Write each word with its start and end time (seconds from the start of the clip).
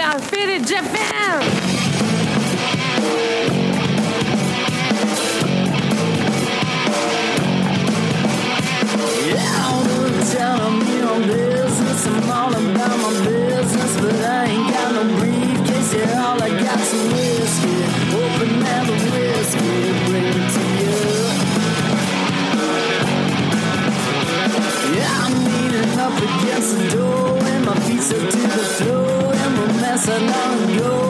Faded 0.00 0.66
Japan. 0.66 1.42
Time 10.30 10.78
me 10.78 11.00
on 11.02 11.22
business. 11.26 12.06
I'm 12.06 12.30
all 12.30 12.54
about 12.54 12.98
my 12.98 13.10
business, 13.26 14.00
but 14.00 14.14
I 14.14 14.44
ain't 14.46 14.72
got 14.72 14.94
no 14.94 15.02
briefcase. 15.18 15.92
Yeah, 15.94 16.24
all 16.24 16.42
I 16.42 16.48
got's 16.48 16.88
some 16.88 17.10
whiskey. 17.12 17.84
Open 18.16 18.60
the 18.60 18.92
whiskey, 19.12 19.70
bring 20.06 20.24
it 20.24 20.50
to 20.54 20.62
you. 20.80 20.96
Yeah, 24.96 25.24
I'm 25.24 25.34
leaning 25.44 25.98
up 25.98 26.16
against 26.16 26.70
the 26.78 26.84
door, 26.96 27.38
and 27.38 27.62
my 27.66 27.74
feet 27.80 28.02
stuck 28.02 28.30
to 28.30 28.38
the 28.38 28.64
floor, 28.78 29.19
and 30.12 30.80
we're 30.80 31.09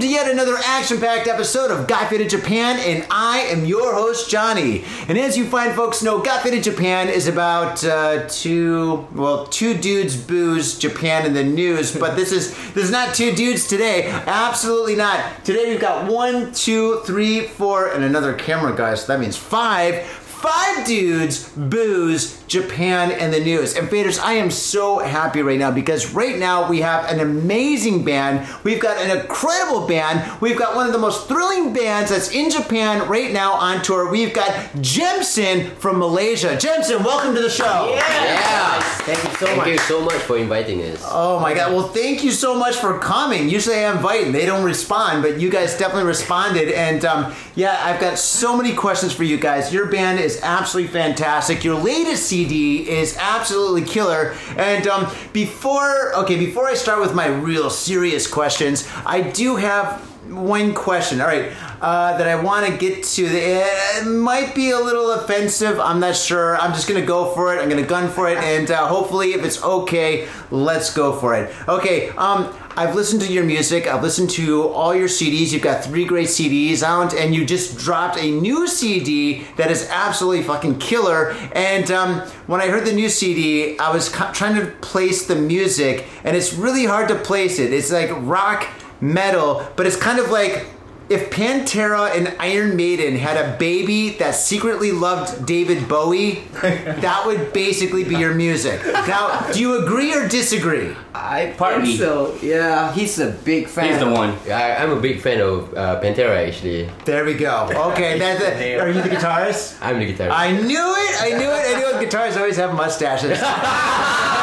To 0.00 0.08
yet 0.08 0.30
another 0.30 0.56
action-packed 0.56 1.28
episode 1.28 1.70
of 1.70 1.86
Got 1.86 2.08
Faded 2.08 2.30
Japan, 2.30 2.78
and 2.78 3.06
I 3.10 3.40
am 3.40 3.66
your 3.66 3.92
host, 3.92 4.30
Johnny. 4.30 4.82
And 5.08 5.18
as 5.18 5.36
you 5.36 5.44
fine 5.44 5.74
folks 5.74 6.02
know, 6.02 6.22
Got 6.22 6.42
Faded 6.42 6.64
Japan 6.64 7.10
is 7.10 7.28
about 7.28 7.84
uh, 7.84 8.26
two, 8.26 9.06
well, 9.14 9.46
two 9.48 9.74
dudes 9.74 10.16
booze 10.16 10.78
Japan 10.78 11.26
in 11.26 11.34
the 11.34 11.44
news. 11.44 11.94
But 11.94 12.16
this 12.16 12.32
is 12.32 12.52
this 12.72 12.84
is 12.84 12.90
not 12.90 13.14
two 13.14 13.34
dudes 13.34 13.68
today. 13.68 14.08
Absolutely 14.08 14.96
not. 14.96 15.44
Today 15.44 15.68
we've 15.68 15.80
got 15.80 16.10
one, 16.10 16.54
two, 16.54 17.00
three, 17.04 17.48
four, 17.48 17.88
and 17.88 18.02
another 18.02 18.32
camera 18.32 18.74
guy. 18.74 18.94
So 18.94 19.06
that 19.12 19.20
means 19.20 19.36
five. 19.36 20.06
Five 20.40 20.86
dudes 20.86 21.50
booze 21.50 22.42
Japan 22.44 23.12
and 23.12 23.30
the 23.30 23.40
news. 23.40 23.76
And 23.76 23.88
faders, 23.90 24.18
I 24.18 24.32
am 24.34 24.50
so 24.50 24.98
happy 24.98 25.42
right 25.42 25.58
now 25.58 25.70
because 25.70 26.14
right 26.14 26.38
now 26.38 26.66
we 26.66 26.80
have 26.80 27.04
an 27.12 27.20
amazing 27.20 28.06
band. 28.06 28.48
We've 28.64 28.80
got 28.80 28.96
an 28.96 29.14
incredible 29.20 29.86
band. 29.86 30.40
We've 30.40 30.58
got 30.58 30.74
one 30.74 30.86
of 30.86 30.94
the 30.94 30.98
most 30.98 31.28
thrilling 31.28 31.74
bands 31.74 32.10
that's 32.10 32.30
in 32.30 32.50
Japan 32.50 33.06
right 33.06 33.30
now 33.30 33.52
on 33.52 33.82
tour. 33.82 34.10
We've 34.10 34.32
got 34.32 34.80
Jemson 34.80 35.72
from 35.76 35.98
Malaysia. 35.98 36.56
Jemson, 36.56 37.02
welcome 37.02 37.34
to 37.34 37.42
the 37.42 37.50
show. 37.50 37.92
Yeah. 37.94 38.80
Thank 38.80 39.22
you 39.22 39.30
so 39.30 39.46
Thank 39.46 39.56
much. 39.58 39.66
Thank 39.66 39.78
you 39.78 39.86
so 39.86 40.00
much 40.02 40.22
for 40.22 40.38
inviting 40.38 40.82
us. 40.84 41.02
Oh 41.06 41.38
my 41.38 41.52
god. 41.52 41.72
Well, 41.72 41.88
thank 41.88 42.24
you 42.24 42.30
so 42.30 42.54
much 42.54 42.76
for 42.76 42.98
coming. 42.98 43.50
Usually 43.50 43.76
I 43.76 43.92
invite 43.92 44.24
and 44.24 44.34
they 44.34 44.46
don't 44.46 44.64
respond, 44.64 45.22
but 45.22 45.38
you 45.38 45.50
guys 45.50 45.76
definitely 45.76 46.08
responded. 46.08 46.70
And 46.70 47.04
um, 47.04 47.34
yeah, 47.54 47.78
I've 47.84 48.00
got 48.00 48.18
so 48.18 48.56
many 48.56 48.74
questions 48.74 49.12
for 49.12 49.24
you 49.24 49.36
guys. 49.36 49.70
Your 49.70 49.86
band 49.86 50.18
is 50.18 50.29
absolutely 50.42 50.92
fantastic. 50.92 51.64
Your 51.64 51.76
latest 51.76 52.24
CD 52.26 52.88
is 52.88 53.16
absolutely 53.18 53.82
killer. 53.82 54.34
And 54.56 54.86
um, 54.86 55.12
before, 55.32 56.14
okay, 56.16 56.36
before 56.36 56.66
I 56.66 56.74
start 56.74 57.00
with 57.00 57.14
my 57.14 57.26
real 57.26 57.70
serious 57.70 58.26
questions, 58.26 58.88
I 59.06 59.22
do 59.22 59.56
have 59.56 60.00
one 60.30 60.74
question. 60.74 61.20
All 61.20 61.26
right, 61.26 61.52
uh, 61.80 62.16
that 62.16 62.28
I 62.28 62.36
want 62.36 62.66
to 62.66 62.76
get 62.76 63.02
to. 63.04 63.24
It 63.24 64.06
might 64.06 64.54
be 64.54 64.70
a 64.70 64.78
little 64.78 65.12
offensive. 65.12 65.80
I'm 65.80 66.00
not 66.00 66.16
sure. 66.16 66.56
I'm 66.56 66.72
just 66.72 66.88
gonna 66.88 67.04
go 67.04 67.34
for 67.34 67.54
it. 67.54 67.60
I'm 67.60 67.68
gonna 67.68 67.82
gun 67.82 68.08
for 68.10 68.28
it, 68.28 68.38
and 68.38 68.70
uh, 68.70 68.86
hopefully, 68.86 69.32
if 69.32 69.44
it's 69.44 69.62
okay, 69.62 70.28
let's 70.50 70.94
go 70.94 71.18
for 71.18 71.34
it. 71.34 71.52
Okay. 71.68 72.10
Um, 72.10 72.54
I've 72.80 72.94
listened 72.94 73.20
to 73.20 73.30
your 73.30 73.44
music. 73.44 73.86
I've 73.86 74.02
listened 74.02 74.30
to 74.30 74.68
all 74.68 74.94
your 74.94 75.06
CDs. 75.06 75.52
You've 75.52 75.60
got 75.60 75.84
three 75.84 76.06
great 76.06 76.28
CDs 76.28 76.82
out, 76.82 77.12
and 77.12 77.34
you 77.34 77.44
just 77.44 77.76
dropped 77.76 78.16
a 78.16 78.30
new 78.30 78.66
CD 78.66 79.44
that 79.56 79.70
is 79.70 79.86
absolutely 79.90 80.42
fucking 80.44 80.78
killer. 80.78 81.32
And 81.52 81.90
um, 81.90 82.20
when 82.46 82.62
I 82.62 82.68
heard 82.68 82.86
the 82.86 82.94
new 82.94 83.10
CD, 83.10 83.78
I 83.78 83.92
was 83.92 84.08
co- 84.08 84.32
trying 84.32 84.54
to 84.54 84.64
place 84.80 85.26
the 85.26 85.36
music, 85.36 86.06
and 86.24 86.34
it's 86.34 86.54
really 86.54 86.86
hard 86.86 87.08
to 87.08 87.16
place 87.16 87.58
it. 87.58 87.70
It's 87.70 87.92
like 87.92 88.08
rock 88.26 88.66
metal, 89.02 89.68
but 89.76 89.84
it's 89.84 89.96
kind 89.96 90.18
of 90.18 90.30
like 90.30 90.64
if 91.10 91.28
Pantera 91.28 92.16
and 92.16 92.32
Iron 92.38 92.76
Maiden 92.76 93.16
had 93.16 93.36
a 93.36 93.58
baby 93.58 94.10
that 94.10 94.36
secretly 94.36 94.92
loved 94.92 95.44
David 95.44 95.88
Bowie, 95.88 96.44
that 96.62 97.24
would 97.26 97.52
basically 97.52 98.04
be 98.04 98.14
your 98.14 98.32
music. 98.32 98.80
Now, 98.86 99.50
do 99.52 99.58
you 99.58 99.82
agree 99.84 100.14
or 100.14 100.28
disagree? 100.28 100.94
I 101.12 101.52
Partly. 101.58 101.88
think 101.88 101.98
so. 101.98 102.38
Yeah, 102.40 102.92
he's 102.92 103.18
a 103.18 103.30
big 103.32 103.66
fan. 103.66 103.90
He's 103.90 103.98
the 103.98 104.08
one. 104.08 104.38
I, 104.48 104.76
I'm 104.76 104.92
a 104.92 105.00
big 105.00 105.20
fan 105.20 105.40
of 105.40 105.74
uh, 105.76 106.00
Pantera 106.00 106.46
actually. 106.46 106.88
There 107.04 107.24
we 107.24 107.34
go. 107.34 107.68
Okay, 107.90 108.16
that's 108.16 108.40
it. 108.40 108.78
Are 108.80 108.88
you 108.88 109.02
the 109.02 109.08
guitarist? 109.08 109.78
I'm 109.82 109.98
the 109.98 110.14
guitarist. 110.14 110.30
I 110.30 110.52
knew 110.52 110.94
it. 110.96 111.22
I 111.22 111.30
knew 111.36 111.50
it. 111.50 111.76
I 111.76 111.78
knew 111.80 111.98
it. 111.98 112.08
Guitarists 112.08 112.36
always 112.36 112.56
have 112.56 112.72
mustaches. 112.74 113.40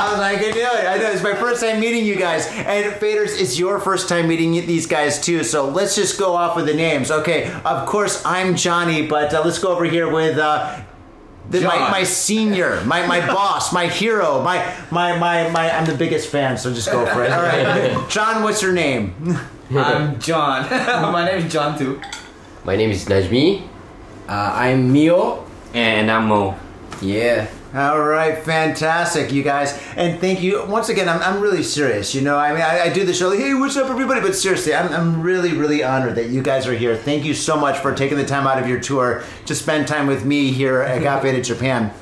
I 0.00 0.10
was 0.10 0.18
like, 0.18 0.38
I 0.38 0.50
knew 0.50 0.66
it. 0.66 0.86
I 0.86 0.96
know. 0.96 1.10
It's 1.10 1.22
my 1.22 1.34
first 1.34 1.60
time 1.60 1.78
meeting 1.78 2.06
you 2.06 2.16
guys. 2.16 2.46
And 2.46 2.94
Faders, 2.94 3.38
it's 3.38 3.58
your 3.58 3.78
first 3.78 4.08
time 4.08 4.28
meeting 4.28 4.52
these 4.52 4.86
guys 4.86 5.20
too. 5.20 5.44
So 5.44 5.68
let's 5.68 5.94
just 5.94 6.18
go 6.18 6.34
off 6.34 6.56
with 6.56 6.66
the 6.66 6.74
names. 6.74 7.10
Okay, 7.10 7.52
of 7.64 7.86
course, 7.86 8.24
I'm 8.24 8.56
Johnny, 8.56 9.06
but 9.06 9.34
uh, 9.34 9.42
let's 9.44 9.58
go 9.58 9.72
over 9.72 9.84
here 9.84 10.10
with. 10.10 10.38
Uh, 10.38 10.80
the, 11.50 11.62
my, 11.62 11.90
my 11.90 12.04
senior, 12.04 12.80
my, 12.84 13.04
my 13.08 13.26
boss, 13.34 13.72
my 13.72 13.88
hero, 13.88 14.40
my, 14.40 14.72
my, 14.92 15.18
my, 15.18 15.50
my, 15.50 15.68
I'm 15.68 15.84
the 15.84 15.96
biggest 15.96 16.28
fan, 16.28 16.56
so 16.56 16.72
just 16.72 16.92
go 16.92 17.04
for 17.06 17.24
it. 17.24 17.32
All 17.32 17.42
right. 17.42 18.08
John, 18.08 18.44
what's 18.44 18.62
your 18.62 18.72
name? 18.72 19.36
I'm 19.70 20.20
John. 20.20 20.70
My 20.70 21.24
name 21.24 21.44
is 21.44 21.52
John 21.52 21.76
too. 21.76 22.00
My 22.64 22.76
name 22.76 22.90
is 22.90 23.04
Najmi. 23.06 23.66
Uh, 24.28 24.32
I'm 24.54 24.92
Mio. 24.92 25.44
And 25.74 26.10
I'm 26.10 26.26
Mo. 26.26 26.56
Yeah. 27.00 27.48
All 27.72 28.00
right, 28.00 28.36
fantastic, 28.36 29.32
you 29.32 29.44
guys, 29.44 29.80
and 29.94 30.20
thank 30.20 30.42
you 30.42 30.64
once 30.66 30.88
again. 30.88 31.08
I'm, 31.08 31.22
I'm 31.22 31.40
really 31.40 31.62
serious. 31.62 32.16
You 32.16 32.20
know, 32.20 32.36
I 32.36 32.52
mean, 32.52 32.62
I, 32.62 32.86
I 32.86 32.92
do 32.92 33.04
the 33.04 33.14
show 33.14 33.28
like, 33.28 33.38
hey, 33.38 33.54
what's 33.54 33.76
up, 33.76 33.88
everybody? 33.88 34.20
But 34.20 34.34
seriously, 34.34 34.74
I'm, 34.74 34.92
I'm 34.92 35.22
really, 35.22 35.52
really 35.52 35.84
honored 35.84 36.16
that 36.16 36.30
you 36.30 36.42
guys 36.42 36.66
are 36.66 36.74
here. 36.74 36.96
Thank 36.96 37.24
you 37.24 37.32
so 37.32 37.56
much 37.56 37.78
for 37.78 37.94
taking 37.94 38.18
the 38.18 38.26
time 38.26 38.48
out 38.48 38.60
of 38.60 38.68
your 38.68 38.80
tour 38.80 39.22
to 39.46 39.54
spend 39.54 39.86
time 39.86 40.08
with 40.08 40.24
me 40.24 40.50
here 40.50 40.80
at 40.80 41.00
Got 41.04 41.22
Faded 41.22 41.44
Japan. 41.44 41.92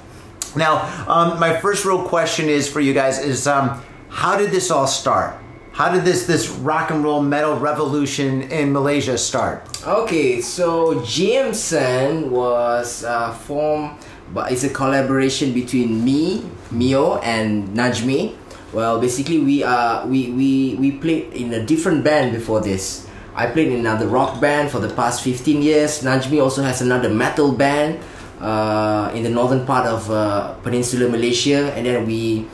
Now, 0.57 1.05
um, 1.07 1.39
my 1.39 1.61
first 1.61 1.85
real 1.85 2.09
question 2.09 2.49
is 2.49 2.67
for 2.67 2.81
you 2.81 2.95
guys: 2.95 3.19
is 3.19 3.47
um, 3.47 3.83
how 4.09 4.39
did 4.39 4.51
this 4.51 4.71
all 4.71 4.87
start? 4.87 5.37
How 5.73 5.93
did 5.93 6.05
this 6.05 6.27
this 6.27 6.49
rock 6.49 6.91
and 6.91 7.05
roll 7.05 7.23
metal 7.23 7.59
revolution 7.59 8.43
in 8.51 8.73
Malaysia 8.73 9.19
start? 9.19 9.69
Okay, 9.87 10.41
so 10.41 11.05
Jemson 11.05 12.31
was 12.31 13.05
uh, 13.05 13.33
formed, 13.35 13.99
but 14.33 14.53
it's 14.53 14.65
a 14.65 14.69
collaboration 14.69 15.53
between 15.53 16.05
me, 16.05 16.45
Mio, 16.71 17.19
and 17.19 17.69
Najmi. 17.71 18.35
Well, 18.73 19.01
basically, 19.01 19.41
we 19.41 19.65
uh, 19.65 20.07
we, 20.07 20.31
we 20.31 20.77
we 20.77 20.93
played 20.93 21.33
in 21.33 21.53
a 21.55 21.65
different 21.65 22.05
band 22.05 22.33
before 22.33 22.61
this. 22.61 23.07
I 23.35 23.47
played 23.47 23.69
in 23.69 23.81
another 23.81 24.09
rock 24.09 24.41
band 24.41 24.71
for 24.71 24.81
the 24.81 24.91
past 24.93 25.23
15 25.23 25.63
years. 25.63 26.03
Najmi 26.03 26.43
also 26.43 26.63
has 26.63 26.83
another 26.83 27.09
metal 27.09 27.53
band 27.53 28.01
uh, 28.41 29.11
in 29.15 29.23
the 29.23 29.31
northern 29.31 29.65
part 29.65 29.87
of 29.87 30.11
uh, 30.11 30.55
Peninsular 30.63 31.09
Malaysia, 31.09 31.73
and 31.73 31.87
then 31.87 32.05
we 32.05 32.47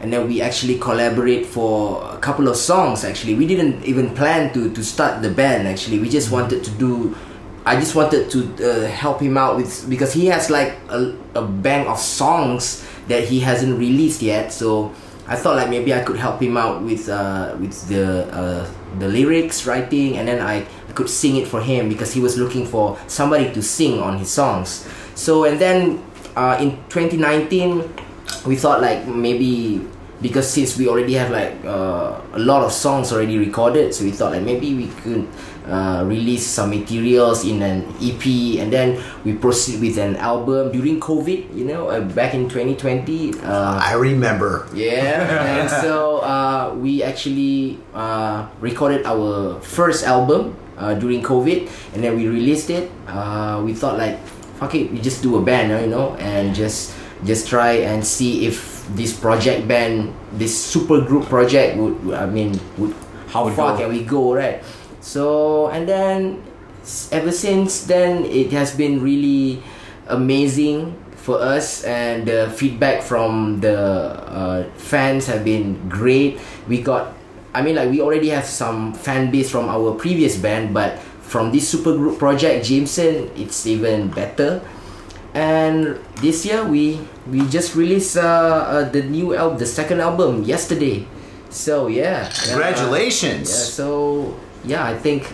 and 0.00 0.12
then 0.12 0.28
we 0.28 0.40
actually 0.40 0.78
collaborate 0.78 1.46
for 1.46 2.04
a 2.12 2.18
couple 2.18 2.48
of 2.48 2.56
songs. 2.56 3.02
Actually, 3.04 3.34
we 3.34 3.46
didn't 3.46 3.82
even 3.84 4.14
plan 4.14 4.52
to 4.54 4.70
to 4.70 4.84
start 4.84 5.22
the 5.22 5.30
band. 5.30 5.66
Actually, 5.66 5.98
we 5.98 6.08
just 6.08 6.30
wanted 6.30 6.62
to 6.64 6.70
do. 6.78 7.16
I 7.66 7.74
just 7.74 7.96
wanted 7.96 8.30
to 8.30 8.38
uh, 8.62 8.86
help 8.86 9.20
him 9.20 9.36
out 9.36 9.56
with 9.56 9.90
because 9.90 10.12
he 10.12 10.26
has 10.26 10.50
like 10.50 10.78
a, 10.88 11.12
a 11.34 11.42
bank 11.42 11.88
of 11.88 11.98
songs 11.98 12.86
that 13.08 13.24
he 13.24 13.40
hasn't 13.40 13.76
released 13.76 14.22
yet. 14.22 14.52
So 14.52 14.94
I 15.26 15.34
thought 15.34 15.56
like 15.56 15.68
maybe 15.68 15.92
I 15.92 16.04
could 16.04 16.16
help 16.16 16.40
him 16.40 16.56
out 16.56 16.82
with 16.82 17.08
uh, 17.08 17.56
with 17.58 17.88
the 17.88 18.30
uh, 18.30 18.70
the 19.00 19.08
lyrics 19.08 19.66
writing, 19.66 20.16
and 20.16 20.28
then 20.28 20.40
I 20.40 20.64
could 20.94 21.10
sing 21.10 21.36
it 21.36 21.48
for 21.48 21.60
him 21.60 21.88
because 21.88 22.14
he 22.14 22.20
was 22.20 22.38
looking 22.38 22.64
for 22.64 22.96
somebody 23.08 23.52
to 23.52 23.60
sing 23.60 23.98
on 23.98 24.16
his 24.16 24.30
songs. 24.30 24.86
So 25.16 25.42
and 25.42 25.58
then 25.58 26.04
uh, 26.36 26.58
in 26.60 26.78
2019, 26.88 27.82
we 28.46 28.54
thought 28.54 28.80
like 28.80 29.08
maybe 29.08 29.82
because 30.22 30.48
since 30.48 30.78
we 30.78 30.86
already 30.86 31.14
have 31.14 31.30
like 31.30 31.52
uh, 31.64 32.20
a 32.32 32.38
lot 32.38 32.62
of 32.62 32.70
songs 32.70 33.12
already 33.12 33.38
recorded, 33.38 33.92
so 33.92 34.04
we 34.04 34.12
thought 34.12 34.30
like 34.30 34.42
maybe 34.42 34.74
we 34.74 34.86
could 35.02 35.26
uh, 35.66 36.02
release 36.06 36.46
some 36.46 36.70
materials 36.70 37.44
in 37.44 37.60
an 37.62 37.82
EP, 38.00 38.22
and 38.62 38.72
then 38.72 39.02
we 39.24 39.34
proceed 39.34 39.80
with 39.82 39.98
an 39.98 40.16
album 40.16 40.70
during 40.72 41.00
COVID. 41.00 41.50
You 41.54 41.64
know, 41.66 41.88
uh, 41.90 42.00
back 42.14 42.34
in 42.34 42.48
2020. 42.48 43.42
Uh, 43.42 43.78
I 43.82 43.94
remember. 43.98 44.66
yeah, 44.74 45.60
and 45.60 45.68
so 45.70 46.18
uh, 46.22 46.74
we 46.78 47.02
actually 47.02 47.78
uh, 47.94 48.46
recorded 48.60 49.04
our 49.06 49.60
first 49.60 50.06
album 50.06 50.54
uh, 50.78 50.94
during 50.94 51.22
COVID, 51.22 51.68
and 51.94 52.02
then 52.04 52.16
we 52.16 52.28
released 52.28 52.70
it. 52.70 52.90
Uh, 53.08 53.60
we 53.64 53.74
thought 53.74 53.98
like, 53.98 54.18
fuck 54.62 54.74
it, 54.74 54.90
we 54.92 54.98
just 55.00 55.22
do 55.22 55.36
a 55.36 55.42
band, 55.42 55.68
you 55.82 55.90
know, 55.90 56.14
and 56.22 56.54
just 56.54 56.94
just 57.24 57.48
try 57.48 57.80
and 57.82 58.04
see 58.06 58.46
if 58.46 58.84
this 58.94 59.10
project 59.12 59.66
band, 59.66 60.14
this 60.36 60.52
super 60.54 61.00
group 61.00 61.24
project 61.26 61.74
would, 61.76 61.96
would- 62.04 62.14
I 62.14 62.26
mean, 62.26 62.54
would 62.78 62.94
how 63.26 63.48
far 63.50 63.76
can 63.76 63.88
we 63.90 64.04
go, 64.04 64.32
right? 64.32 64.62
So 65.06 65.70
and 65.70 65.86
then 65.86 66.42
ever 67.14 67.30
since 67.30 67.86
then, 67.86 68.26
it 68.26 68.50
has 68.50 68.74
been 68.74 68.98
really 68.98 69.62
amazing 70.10 70.98
for 71.14 71.38
us, 71.38 71.86
and 71.86 72.26
the 72.26 72.50
feedback 72.58 73.06
from 73.06 73.62
the 73.62 73.78
uh, 73.78 74.66
fans 74.74 75.30
have 75.30 75.46
been 75.46 75.78
great. 75.88 76.42
We 76.66 76.82
got, 76.82 77.14
I 77.54 77.62
mean, 77.62 77.78
like 77.78 77.90
we 77.94 78.02
already 78.02 78.34
have 78.34 78.50
some 78.50 78.98
fan 78.98 79.30
base 79.30 79.46
from 79.46 79.70
our 79.70 79.94
previous 79.94 80.34
band, 80.34 80.74
but 80.74 80.98
from 81.22 81.54
this 81.54 81.70
super 81.70 81.94
group 81.94 82.18
project, 82.18 82.66
Jemson, 82.66 83.30
it's 83.38 83.62
even 83.62 84.10
better. 84.10 84.58
And 85.34 86.02
this 86.18 86.42
year 86.42 86.66
we 86.66 86.98
we 87.30 87.46
just 87.46 87.78
released 87.78 88.18
uh, 88.18 88.82
uh, 88.82 88.90
the 88.90 89.06
new 89.06 89.38
album, 89.38 89.58
the 89.62 89.70
second 89.70 90.02
album 90.02 90.42
yesterday. 90.42 91.06
So 91.50 91.86
yeah, 91.86 92.26
yeah. 92.26 92.58
Congratulations. 92.58 93.50
Yeah, 93.50 93.70
so 93.70 93.86
yeah, 94.66 94.84
I 94.84 94.94
think 94.98 95.24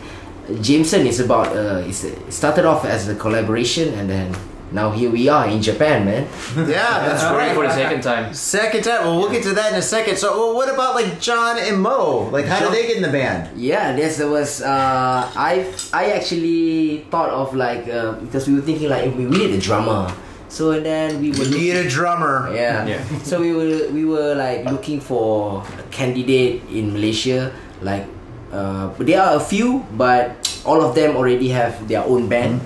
Jemson 0.61 1.07
is 1.07 1.21
about 1.21 1.49
uh, 1.57 1.83
it's, 1.87 2.05
it 2.05 2.33
started 2.33 2.65
off 2.65 2.85
as 2.85 3.09
a 3.09 3.15
collaboration 3.15 3.95
and 3.95 4.09
then 4.11 4.35
now 4.73 4.91
here 4.91 5.11
we 5.11 5.29
are 5.29 5.47
in 5.49 5.61
Japan, 5.61 6.05
man. 6.07 6.25
Yeah, 6.57 7.05
that's 7.05 7.23
Ready 7.25 7.37
right. 7.37 7.55
for 7.55 7.65
the 7.69 7.75
second 7.75 8.01
time. 8.03 8.33
Second 8.33 8.83
time. 8.85 9.05
Well, 9.05 9.19
we'll 9.21 9.31
get 9.31 9.43
to 9.45 9.53
that 9.53 9.73
in 9.73 9.79
a 9.79 9.83
second. 9.85 10.17
So, 10.17 10.33
well, 10.33 10.55
what 10.57 10.73
about 10.73 10.95
like 10.95 11.21
John 11.21 11.59
and 11.59 11.77
Mo? 11.81 12.31
Like, 12.33 12.47
how 12.47 12.59
John- 12.61 12.73
did 12.73 12.81
they 12.83 12.87
get 12.89 12.97
in 12.97 13.03
the 13.03 13.13
band? 13.13 13.53
Yeah, 13.55 13.95
yes, 13.97 14.17
this 14.17 14.25
was 14.27 14.63
uh, 14.63 15.29
I 15.37 15.69
I 15.93 16.13
actually 16.17 17.05
thought 17.13 17.29
of 17.29 17.53
like 17.55 17.85
uh, 17.89 18.13
because 18.25 18.49
we 18.49 18.55
were 18.57 18.65
thinking 18.65 18.89
like 18.89 19.13
we 19.15 19.25
need 19.29 19.53
a 19.53 19.61
drummer, 19.61 20.09
so 20.49 20.73
then 20.81 21.21
we 21.21 21.33
were 21.37 21.45
We 21.45 21.51
need 21.69 21.77
a 21.77 21.89
drummer. 21.89 22.49
Yeah. 22.57 22.87
Yeah. 22.89 23.05
So 23.29 23.41
we 23.45 23.53
were 23.53 23.93
we 23.93 24.05
were 24.09 24.33
like 24.35 24.65
looking 24.65 25.01
for 25.05 25.61
a 25.79 25.85
candidate 25.93 26.65
in 26.73 26.93
Malaysia. 26.97 27.53
Like, 27.85 28.07
uh, 28.53 28.93
there 28.99 29.21
are 29.23 29.37
a 29.37 29.41
few, 29.41 29.85
but 29.97 30.37
all 30.65 30.83
of 30.85 30.95
them 30.95 31.17
already 31.17 31.49
have 31.49 31.89
their 31.89 32.05
own 32.05 32.29
band. 32.29 32.61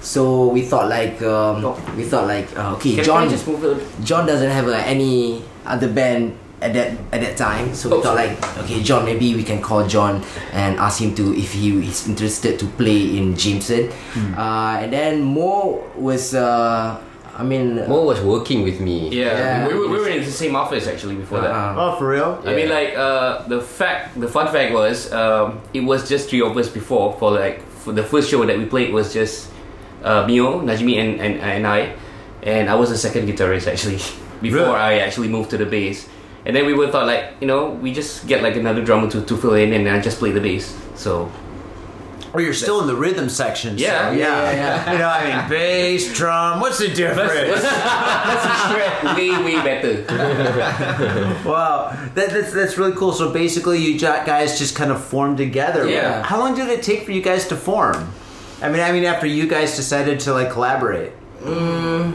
So 0.00 0.48
we 0.48 0.62
thought 0.62 0.88
like 0.88 1.20
um, 1.22 1.60
we 1.96 2.04
thought 2.04 2.26
like 2.26 2.48
uh, 2.56 2.74
okay, 2.76 2.94
Can, 2.96 3.04
John 3.04 3.28
just 3.28 3.46
move? 3.46 3.60
John 4.04 4.24
doesn't 4.26 4.50
have 4.50 4.68
uh, 4.68 4.72
any 4.84 5.44
other 5.66 5.88
band 5.92 6.38
at 6.62 6.72
that 6.72 6.92
at 7.12 7.20
that 7.20 7.36
time, 7.36 7.74
so 7.74 7.88
we 7.88 7.96
Oh, 7.96 8.00
thought 8.00 8.16
sorry. 8.16 8.28
like 8.36 8.58
okay, 8.64 8.80
John 8.82 9.04
maybe 9.04 9.34
we 9.34 9.44
can 9.44 9.60
call 9.60 9.84
John 9.86 10.24
and 10.52 10.76
ask 10.80 11.00
him 11.00 11.14
to 11.16 11.36
if 11.36 11.52
he 11.52 11.72
is 11.84 12.08
interested 12.08 12.58
to 12.60 12.66
play 12.80 13.16
in 13.16 13.36
Jameson, 13.36 13.92
uh, 14.36 14.80
and 14.80 14.92
then 14.92 15.20
Mo 15.24 15.84
was 15.96 16.32
uh, 16.34 16.96
I 17.40 17.42
mean 17.42 17.76
Mo 17.88 18.04
was 18.04 18.20
working 18.20 18.62
with 18.62 18.78
me. 18.80 19.08
Yeah, 19.08 19.24
Yeah. 19.24 19.68
We, 19.68 19.74
were, 19.74 19.88
we 19.88 19.98
were 19.98 20.08
in 20.08 20.22
the 20.24 20.30
same 20.44 20.54
office 20.54 20.86
actually 20.86 21.16
before 21.16 21.40
that. 21.40 21.50
uh, 21.50 21.74
Oh, 21.82 21.98
for 21.98 22.08
real? 22.08 22.32
I 22.44 22.52
mean, 22.54 22.68
like 22.68 22.94
uh, 22.96 23.42
the 23.48 23.60
fact, 23.60 24.20
the 24.20 24.28
fun 24.28 24.46
fact 24.52 24.72
was, 24.74 25.10
um, 25.12 25.60
it 25.72 25.80
was 25.80 26.08
just 26.08 26.28
three 26.30 26.42
of 26.42 26.54
us 26.56 26.68
before. 26.68 27.16
For 27.18 27.30
like, 27.32 27.58
for 27.84 27.92
the 27.92 28.02
first 28.04 28.30
show 28.30 28.44
that 28.44 28.58
we 28.58 28.66
played 28.66 28.92
was 28.92 29.12
just 29.14 29.50
uh, 30.04 30.26
Mio, 30.26 30.60
Najmi, 30.60 30.94
and, 31.02 31.20
and 31.20 31.34
and 31.40 31.66
I, 31.66 31.96
and 32.42 32.68
I 32.68 32.74
was 32.74 32.88
the 32.90 32.98
second 32.98 33.26
guitarist 33.28 33.66
actually 33.72 33.98
before 34.42 34.66
Really? 34.76 34.84
I 34.90 34.98
actually 35.06 35.28
moved 35.28 35.50
to 35.50 35.56
the 35.56 35.66
bass. 35.66 36.08
And 36.46 36.56
then 36.56 36.64
we 36.64 36.72
would 36.72 36.90
thought 36.92 37.06
like, 37.06 37.24
you 37.40 37.46
know, 37.46 37.70
we 37.84 37.92
just 37.92 38.26
get 38.26 38.42
like 38.42 38.56
another 38.56 38.82
drummer 38.84 39.08
to, 39.10 39.20
to 39.24 39.36
fill 39.36 39.54
in, 39.54 39.72
and 39.72 39.88
I 39.88 40.00
just 40.00 40.18
play 40.18 40.30
the 40.32 40.40
bass. 40.40 40.76
So 40.94 41.30
Or 42.32 42.40
you're 42.40 42.54
still 42.54 42.80
in 42.80 42.86
the 42.86 42.94
rhythm 42.94 43.28
section. 43.28 43.76
so, 43.78 43.82
Yeah. 43.84 44.12
yeah. 44.12 44.18
Yeah, 44.20 44.52
yeah, 44.52 44.92
You 44.92 44.98
know, 44.98 45.08
I 45.08 45.22
mean, 45.40 45.48
bass, 45.50 46.14
drum. 46.16 46.60
What's 46.60 46.78
the 46.78 46.88
difference? 46.88 47.62
that's 47.62 49.16
way 49.16 49.30
way 49.42 49.56
better. 49.62 50.04
wow, 51.48 51.90
that, 52.14 52.30
that's 52.30 52.52
that's 52.52 52.78
really 52.78 52.92
cool. 52.92 53.12
So 53.12 53.32
basically, 53.32 53.78
you 53.78 53.98
guys 53.98 54.58
just 54.58 54.74
kind 54.76 54.90
of 54.90 55.02
formed 55.02 55.38
together. 55.38 55.88
Yeah. 55.88 56.22
How 56.22 56.38
long 56.38 56.54
did 56.54 56.68
it 56.68 56.82
take 56.82 57.04
for 57.04 57.12
you 57.12 57.22
guys 57.22 57.46
to 57.48 57.56
form? 57.56 58.12
I 58.62 58.68
mean, 58.68 58.80
I 58.80 58.92
mean, 58.92 59.04
after 59.04 59.26
you 59.26 59.46
guys 59.48 59.74
decided 59.76 60.20
to 60.20 60.32
like 60.34 60.50
collaborate. 60.50 61.12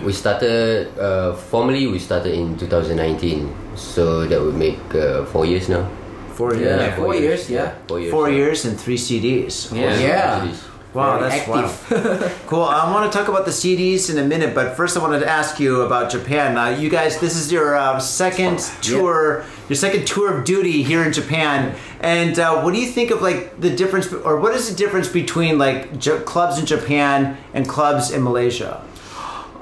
We 0.06 0.14
started 0.14 0.96
uh, 1.00 1.34
formally. 1.36 1.88
We 1.88 1.98
started 1.98 2.36
in 2.36 2.58
2019, 2.58 3.50
so 3.76 4.26
that 4.28 4.40
would 4.40 4.54
make 4.56 4.78
uh, 4.94 5.26
four 5.26 5.46
years 5.48 5.68
now. 5.68 5.90
Four 6.36 6.54
years. 6.54 6.80
Yeah, 6.82 6.96
four 6.96 7.16
years, 7.16 7.50
yeah. 7.50 7.76
four 7.88 8.00
years. 8.00 8.12
Four 8.12 8.30
years 8.30 8.66
and 8.66 8.80
three 8.80 8.98
CDs. 8.98 9.72
Yeah. 9.74 9.98
Yeah. 10.00 10.44
It 10.44 10.52
is. 10.52 10.64
Wow, 10.96 11.20
Very 11.20 11.30
that's 11.30 11.50
active. 11.50 11.92
wow. 11.92 12.32
cool. 12.48 12.64
I 12.64 12.90
want 12.90 13.12
to 13.12 13.18
talk 13.18 13.28
about 13.28 13.44
the 13.44 13.52
CDs 13.52 14.10
in 14.10 14.18
a 14.18 14.24
minute, 14.24 14.56
but 14.56 14.78
first 14.78 14.96
I 14.96 15.02
wanted 15.02 15.20
to 15.20 15.28
ask 15.28 15.60
you 15.60 15.82
about 15.82 16.10
Japan. 16.10 16.58
Uh, 16.58 16.70
you 16.70 16.90
guys, 16.90 17.20
this 17.20 17.36
is 17.36 17.52
your 17.52 17.76
uh, 17.76 18.00
second 18.00 18.60
tour, 18.82 19.44
your 19.68 19.76
second 19.76 20.08
tour 20.08 20.32
of 20.34 20.46
duty 20.46 20.84
here 20.84 21.04
in 21.04 21.12
Japan. 21.12 21.76
And 22.00 22.40
uh, 22.40 22.62
what 22.62 22.74
do 22.74 22.80
you 22.80 22.88
think 22.88 23.12
of 23.12 23.22
like 23.22 23.60
the 23.60 23.76
difference, 23.76 24.12
or 24.14 24.40
what 24.40 24.56
is 24.56 24.70
the 24.70 24.76
difference 24.76 25.10
between 25.10 25.58
like 25.58 26.00
J- 26.00 26.20
clubs 26.20 26.60
in 26.60 26.66
Japan 26.66 27.38
and 27.54 27.68
clubs 27.68 28.12
in 28.12 28.24
Malaysia? 28.24 28.82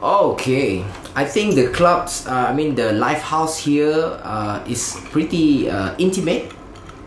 Okay, 0.04 0.86
I 1.16 1.26
think 1.26 1.56
the 1.56 1.70
clubs, 1.70 2.28
uh, 2.28 2.32
I 2.50 2.54
mean 2.54 2.76
the 2.76 2.92
live 2.94 3.22
house 3.22 3.58
here 3.58 4.20
uh, 4.22 4.64
is 4.68 5.00
pretty 5.10 5.70
uh, 5.70 5.96
intimate 5.98 6.52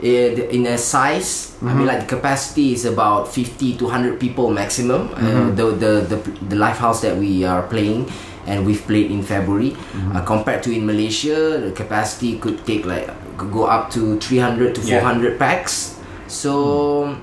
in, 0.03 0.41
in 0.51 0.67
a 0.67 0.77
size. 0.79 1.57
I 1.63 1.73
mean 1.75 1.87
like 1.87 2.01
the 2.01 2.07
capacity 2.17 2.73
is 2.73 2.85
about 2.85 3.29
50 3.33 3.77
to 3.79 3.85
100 3.85 4.21
people 4.21 4.51
maximum. 4.51 5.09
Uh, 5.15 5.51
the, 5.55 5.71
the, 5.73 5.93
the, 6.05 6.17
the 6.49 6.57
live 6.57 6.77
house 6.79 7.01
that 7.03 7.17
we 7.17 7.45
are 7.45 7.63
playing 7.63 8.11
and 8.47 8.65
we've 8.67 8.85
played 8.87 9.11
in 9.11 9.23
February. 9.23 9.77
Uh, 10.15 10.23
compared 10.25 10.63
to 10.63 10.71
in 10.71 10.87
Malaysia, 10.87 11.59
the 11.59 11.73
capacity 11.73 12.39
could 12.39 12.65
take 12.67 12.85
like, 12.87 13.09
could 13.39 13.51
go 13.53 13.65
up 13.65 13.91
to 13.91 14.19
300 14.21 14.75
to 14.77 14.81
Yeah. 14.83 15.01
400 15.01 15.39
packs. 15.39 15.99
So, 16.29 17.17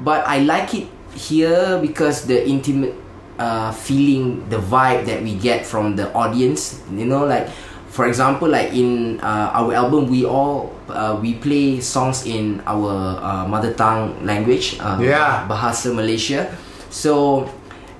but 0.00 0.26
I 0.26 0.38
like 0.40 0.74
it 0.74 0.86
here 1.14 1.78
because 1.80 2.24
the 2.26 2.40
intimate 2.48 2.94
uh, 3.38 3.72
feeling, 3.72 4.48
the 4.48 4.58
vibe 4.58 5.04
that 5.06 5.22
we 5.22 5.34
get 5.34 5.66
from 5.66 5.96
the 5.96 6.12
audience. 6.14 6.80
You 6.92 7.04
know, 7.06 7.24
like 7.26 7.48
for 7.92 8.08
example, 8.08 8.48
like 8.48 8.72
in 8.72 9.20
uh, 9.20 9.52
our 9.52 9.76
album, 9.76 10.08
we 10.08 10.24
all 10.24 10.72
uh, 10.88 11.12
we 11.20 11.36
play 11.36 11.76
songs 11.78 12.24
in 12.24 12.64
our 12.64 13.20
uh, 13.20 13.44
mother 13.46 13.76
tongue 13.76 14.16
language, 14.24 14.80
uh, 14.80 14.96
Yeah. 14.96 15.44
Bahasa 15.44 15.92
Malaysia. 15.92 16.48
So 16.88 17.44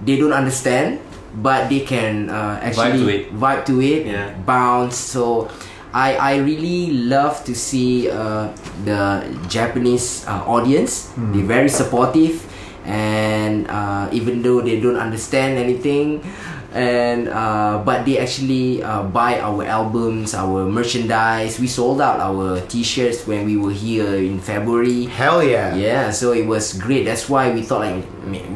they 0.01 0.17
don't 0.17 0.33
understand, 0.33 0.97
but 1.45 1.69
they 1.69 1.85
can 1.85 2.33
uh, 2.33 2.57
actually 2.65 3.05
to 3.05 3.09
it. 3.13 3.23
vibe 3.37 3.69
to 3.69 3.85
it, 3.85 4.09
Yeah. 4.09 4.33
bounce. 4.49 4.97
So 4.97 5.53
I 5.93 6.17
I 6.17 6.33
really 6.41 7.05
love 7.05 7.45
to 7.45 7.53
see 7.53 8.09
uh, 8.09 8.49
the 8.89 9.21
Japanese 9.53 10.25
uh, 10.25 10.41
audience. 10.49 11.13
They're 11.37 11.45
very 11.45 11.69
supportive, 11.69 12.41
and 12.89 13.69
uh, 13.69 14.09
even 14.09 14.41
though 14.41 14.65
they 14.65 14.81
don't 14.81 14.97
understand 14.97 15.61
anything, 15.61 16.25
and 16.73 17.29
uh, 17.29 17.83
but 17.85 18.05
they 18.05 18.19
actually 18.19 18.83
uh, 18.83 19.03
buy 19.05 19.41
our 19.41 19.65
albums, 19.65 20.35
our 20.35 20.65
merchandise. 20.65 21.61
We 21.61 21.67
sold 21.67 22.01
out 22.01 22.19
our 22.21 22.61
T-shirts 22.67 23.27
when 23.27 23.45
we 23.45 23.57
were 23.57 23.73
here 23.73 24.17
in 24.17 24.41
February. 24.41 25.05
Hell 25.05 25.45
yeah. 25.45 25.77
Yeah, 25.77 26.11
so 26.11 26.33
it 26.33 26.47
was 26.47 26.73
great. 26.73 27.05
That's 27.05 27.29
why 27.29 27.53
we 27.53 27.63
thought 27.63 27.85
like 27.85 28.05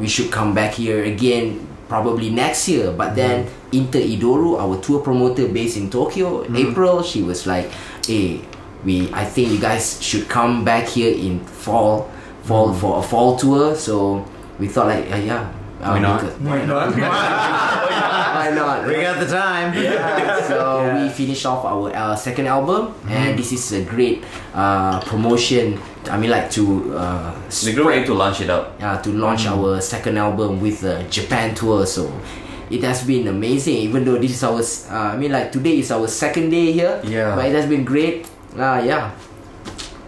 we 0.01 0.07
should 0.07 0.31
come 0.31 0.53
back 0.53 0.73
here 0.73 1.03
again 1.03 1.67
probably 1.87 2.29
next 2.29 2.67
year. 2.67 2.91
But 2.91 3.15
then 3.15 3.47
Inter 3.71 4.01
Idoru, 4.01 4.59
our 4.59 4.81
tour 4.81 4.99
promoter 4.99 5.47
based 5.47 5.77
in 5.77 5.89
Tokyo, 5.89 6.43
April, 6.55 7.03
she 7.03 7.21
was 7.21 7.45
like, 7.45 7.69
"Hey, 8.05 8.41
we 8.83 9.13
I 9.13 9.25
think 9.25 9.53
you 9.53 9.59
guys 9.59 10.01
should 10.01 10.27
come 10.27 10.65
back 10.65 10.87
here 10.89 11.13
in 11.13 11.39
fall, 11.45 12.09
fall 12.43 12.73
for 12.73 12.97
a 12.99 13.03
fall 13.03 13.37
tour." 13.37 13.75
So 13.75 14.25
we 14.57 14.67
thought 14.67 14.87
like, 14.87 15.05
uh, 15.11 15.21
yeah, 15.21 15.53
uh, 15.81 15.91
Why 15.91 15.99
not? 15.99 16.21
we 16.23 16.27
could- 16.29 16.45
Why 16.45 16.65
not? 16.65 16.95
Why 16.95 18.51
not? 18.53 18.87
We 18.87 18.93
got 19.01 19.19
the 19.19 19.27
time. 19.27 19.73
Yeah, 19.73 20.41
so 20.41 20.81
Yeah. 20.81 21.03
we 21.03 21.09
finished 21.09 21.45
off 21.45 21.65
our 21.65 21.91
uh, 21.93 22.15
second 22.15 22.47
album, 22.47 22.93
and 23.09 23.37
this 23.37 23.51
is 23.51 23.71
a 23.73 23.81
great 23.83 24.23
uh, 24.53 24.99
promotion. 25.01 25.79
I 26.09 26.17
mean, 26.17 26.29
like 26.31 26.49
to 26.51 26.95
uh, 26.95 27.33
The 27.49 27.73
group 27.73 27.91
aim 27.91 28.05
to 28.05 28.13
launch 28.13 28.41
it 28.41 28.49
out. 28.49 28.73
uh, 28.81 28.97
to 29.01 29.09
launch 29.11 29.45
our 29.47 29.81
second 29.81 30.17
album 30.17 30.61
with 30.61 30.81
the 30.81 31.03
Japan 31.09 31.53
tour. 31.55 31.85
So 31.85 32.07
it 32.69 32.83
has 32.83 33.03
been 33.03 33.27
amazing. 33.27 33.75
Even 33.77 34.05
though 34.05 34.17
this 34.17 34.31
is 34.31 34.43
our, 34.43 34.61
uh, 34.61 35.13
I 35.13 35.17
mean, 35.17 35.31
like 35.31 35.51
today 35.51 35.79
is 35.79 35.91
our 35.91 36.07
second 36.07 36.49
day 36.51 36.71
here. 36.71 37.01
Yeah. 37.03 37.35
But 37.35 37.45
it 37.51 37.55
has 37.55 37.65
been 37.67 37.83
great. 37.83 38.25
Uh, 38.55 38.81
yeah. 38.85 39.11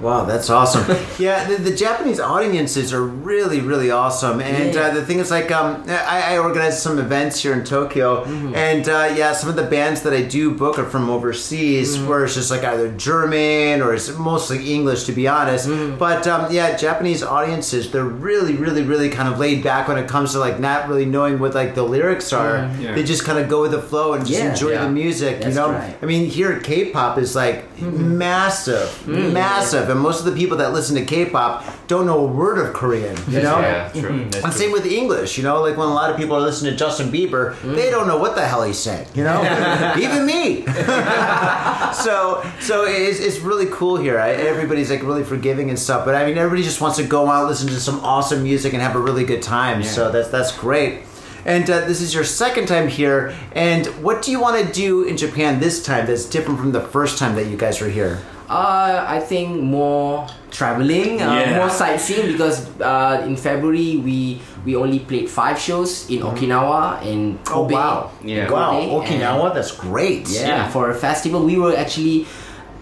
Wow, 0.01 0.25
that's 0.25 0.50
awesome. 0.50 0.84
yeah, 1.20 1.44
the, 1.46 1.56
the 1.58 1.75
Japanese 1.75 2.20
audiences 2.20 2.94
are 2.94 3.03
really, 3.03 3.60
really 3.60 3.91
awesome. 3.91 4.39
And 4.41 4.74
Yeah. 4.74 4.82
uh, 4.88 4.94
the 4.94 5.06
thing 5.06 5.20
is, 5.20 5.29
like, 5.29 5.51
um, 5.51 5.84
I, 5.89 6.36
I 6.36 6.38
organize 6.38 6.82
some 6.82 7.00
events 7.00 7.41
here 7.41 7.53
in 7.53 7.63
Tokyo, 7.65 8.24
Mm-hmm. 8.24 8.56
and 8.56 8.88
uh, 8.88 9.13
yeah, 9.15 9.34
some 9.34 9.50
of 9.50 9.56
the 9.56 9.63
bands 9.63 10.01
that 10.03 10.13
I 10.13 10.22
do 10.22 10.51
book 10.51 10.79
are 10.79 10.86
from 10.86 11.10
overseas, 11.10 11.98
Mm-hmm. 11.98 12.08
where 12.08 12.24
it's 12.25 12.36
just 12.36 12.50
like 12.51 12.63
either 12.63 12.89
German 12.94 13.82
or 13.82 13.94
it's 13.94 14.10
mostly 14.18 14.74
English, 14.74 15.03
to 15.06 15.12
be 15.12 15.27
honest. 15.27 15.68
Mm-hmm. 15.68 15.98
But 15.98 16.27
um, 16.27 16.51
yeah, 16.51 16.77
Japanese 16.77 17.22
audiences, 17.24 17.91
they're 17.91 18.03
really, 18.06 18.53
really, 18.56 18.84
really 18.84 19.10
kind 19.10 19.27
of 19.32 19.38
laid 19.39 19.63
back 19.63 19.88
when 19.88 19.98
it 19.98 20.08
comes 20.08 20.32
to 20.32 20.39
like 20.39 20.60
not 20.60 20.88
really 20.88 21.06
knowing 21.06 21.39
what 21.39 21.53
like 21.56 21.75
the 21.75 21.84
lyrics 21.84 22.32
are. 22.32 22.70
Yeah. 22.79 22.94
They 22.96 23.03
just 23.03 23.25
kind 23.25 23.38
of 23.39 23.50
go 23.50 23.62
with 23.62 23.72
the 23.72 23.82
flow 23.82 24.13
and 24.13 24.25
just 24.25 24.39
Mm-hmm. 24.39 24.46
Yeah. 24.48 24.51
enjoy 24.53 24.72
Yeah. 24.72 24.84
the 24.86 24.91
music. 24.91 25.41
That's 25.41 25.56
you 25.56 25.62
know, 25.62 25.72
right. 25.72 25.98
I 26.01 26.06
mean, 26.06 26.25
here 26.29 26.58
K-pop 26.60 27.18
is 27.18 27.36
like 27.36 27.65
massive, 27.82 29.08
massive, 29.08 29.88
and 29.89 30.00
most 30.00 30.19
of 30.19 30.25
the 30.25 30.31
people 30.31 30.58
that 30.58 30.74
listen 30.74 30.96
to 30.96 31.05
K-pop 31.05 31.65
don't 31.88 32.05
know 32.05 32.19
a 32.19 32.25
word 32.27 32.58
of 32.60 32.74
Korean. 32.74 33.17
You 33.27 33.41
know. 33.41 33.60
Yeah, 33.60 33.89
true. 33.93 34.24
That's 34.25 34.36
And 34.36 34.43
true. 34.43 34.51
same 34.51 34.72
with 34.72 34.86
English, 34.86 35.38
you 35.38 35.43
know, 35.43 35.62
like 35.62 35.77
when 35.77 35.88
a 35.88 35.93
lot 35.93 36.10
of 36.12 36.17
people 36.17 36.36
are 36.36 36.41
listening 36.41 36.72
to 36.74 36.77
Justin 36.77 37.12
Bieber, 37.12 37.60
they 37.75 37.89
don't 37.89 38.08
know 38.08 38.17
what 38.17 38.36
the 38.36 38.46
hell 38.46 38.63
he's 38.63 38.77
saying, 38.77 39.08
you 39.13 39.24
know, 39.24 39.41
even 39.98 40.25
me. 40.25 40.65
so, 41.93 42.43
so 42.60 42.86
it's, 42.86 43.19
it's 43.19 43.39
really 43.39 43.67
cool 43.72 43.98
here. 43.98 44.19
I, 44.19 44.31
everybody's 44.31 44.89
like 44.89 45.03
really 45.03 45.24
forgiving 45.24 45.69
and 45.69 45.77
stuff, 45.79 46.05
but 46.05 46.15
I 46.15 46.25
mean, 46.25 46.38
everybody 46.38 46.63
just 46.63 46.81
wants 46.81 46.98
to 46.98 47.03
go 47.03 47.27
out, 47.27 47.48
listen 47.48 47.67
to 47.69 47.79
some 47.79 48.00
awesome 48.01 48.43
music, 48.43 48.74
and 48.74 48.81
have 48.81 48.96
a 48.96 49.00
really 49.00 49.25
good 49.25 49.41
time. 49.41 49.81
Yeah. 49.81 49.88
So 49.88 50.12
that's 50.12 50.29
that's 50.29 50.55
great. 50.58 51.03
And 51.46 51.69
uh, 51.69 51.81
this 51.81 52.01
is 52.01 52.13
your 52.13 52.24
second 52.25 52.67
time 52.67 52.88
here. 52.89 53.34
And 53.53 53.86
what 54.03 54.22
do 54.22 54.29
you 54.31 54.39
want 54.41 54.65
to 54.65 54.72
do 54.74 55.03
in 55.03 55.15
Japan 55.17 55.60
this 55.60 55.81
time 55.84 56.05
that's 56.05 56.25
different 56.25 56.60
from 56.60 56.74
the 56.74 56.81
first 56.81 57.17
time 57.17 57.36
that 57.36 57.48
you 57.48 57.58
guys 57.58 57.79
were 57.81 57.88
here? 57.89 58.19
Uh, 58.50 59.06
I 59.08 59.20
think 59.20 59.62
more 59.62 60.25
traveling, 60.50 61.22
uh, 61.22 61.34
Yeah. 61.34 61.58
more 61.62 61.70
sightseeing 61.70 62.32
because 62.34 62.65
uh, 62.82 63.22
in 63.25 63.36
February 63.38 63.98
we 64.01 64.41
we 64.65 64.75
only 64.75 65.00
played 65.00 65.29
five 65.29 65.60
shows 65.60 66.10
in 66.10 66.22
Okinawa 66.25 66.98
and 67.06 67.38
Oh 67.53 67.70
wow! 67.70 68.10
Yeah. 68.25 68.50
Wow, 68.50 68.72
Kobe, 68.74 68.82
and- 68.84 68.91
Okinawa, 69.06 69.53
that's 69.53 69.72
great. 69.77 70.27
Yeah, 70.29 70.48
Yeah. 70.48 70.70
for 70.74 70.89
a 70.89 70.96
festival, 70.98 71.46
we 71.46 71.58
were 71.62 71.77
actually 71.77 72.25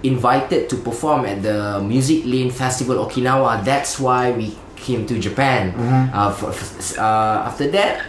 invited 0.04 0.70
to 0.70 0.76
perform 0.78 1.26
at 1.26 1.42
the 1.44 1.82
Music 1.84 2.24
Lane 2.26 2.50
Festival 2.52 2.96
Okinawa. 3.06 3.64
That's 3.66 4.00
why 4.00 4.32
we 4.32 4.56
came 4.78 5.06
to 5.08 5.20
Japan. 5.20 5.74
Uh, 6.14 6.32
for, 6.32 6.54
uh, 7.02 7.50
after 7.50 7.68
that, 7.76 8.02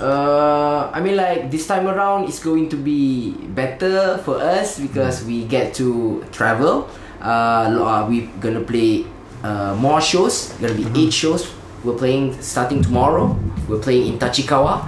uh, 0.00 0.90
I 0.92 1.00
mean, 1.00 1.16
like 1.16 1.50
this 1.50 1.66
time 1.66 1.86
around, 1.86 2.24
it's 2.28 2.42
going 2.42 2.68
to 2.70 2.76
be 2.76 3.32
better 3.54 4.18
for 4.18 4.36
us 4.40 4.78
because 4.78 5.24
we 5.24 5.44
get 5.44 5.74
to 5.74 6.24
travel. 6.32 6.88
Uh, 7.22 7.70
uh, 7.72 8.06
we're 8.08 8.28
gonna 8.40 8.60
play 8.60 9.06
uh, 9.42 9.74
more 9.78 10.00
shows. 10.00 10.52
Gonna 10.60 10.74
be 10.74 10.86
eight 10.98 11.12
shows. 11.12 11.46
We're 11.84 11.96
playing 11.96 12.40
starting 12.42 12.82
tomorrow. 12.82 13.36
We're 13.68 13.80
playing 13.80 14.12
in 14.12 14.18
Tachikawa, 14.18 14.84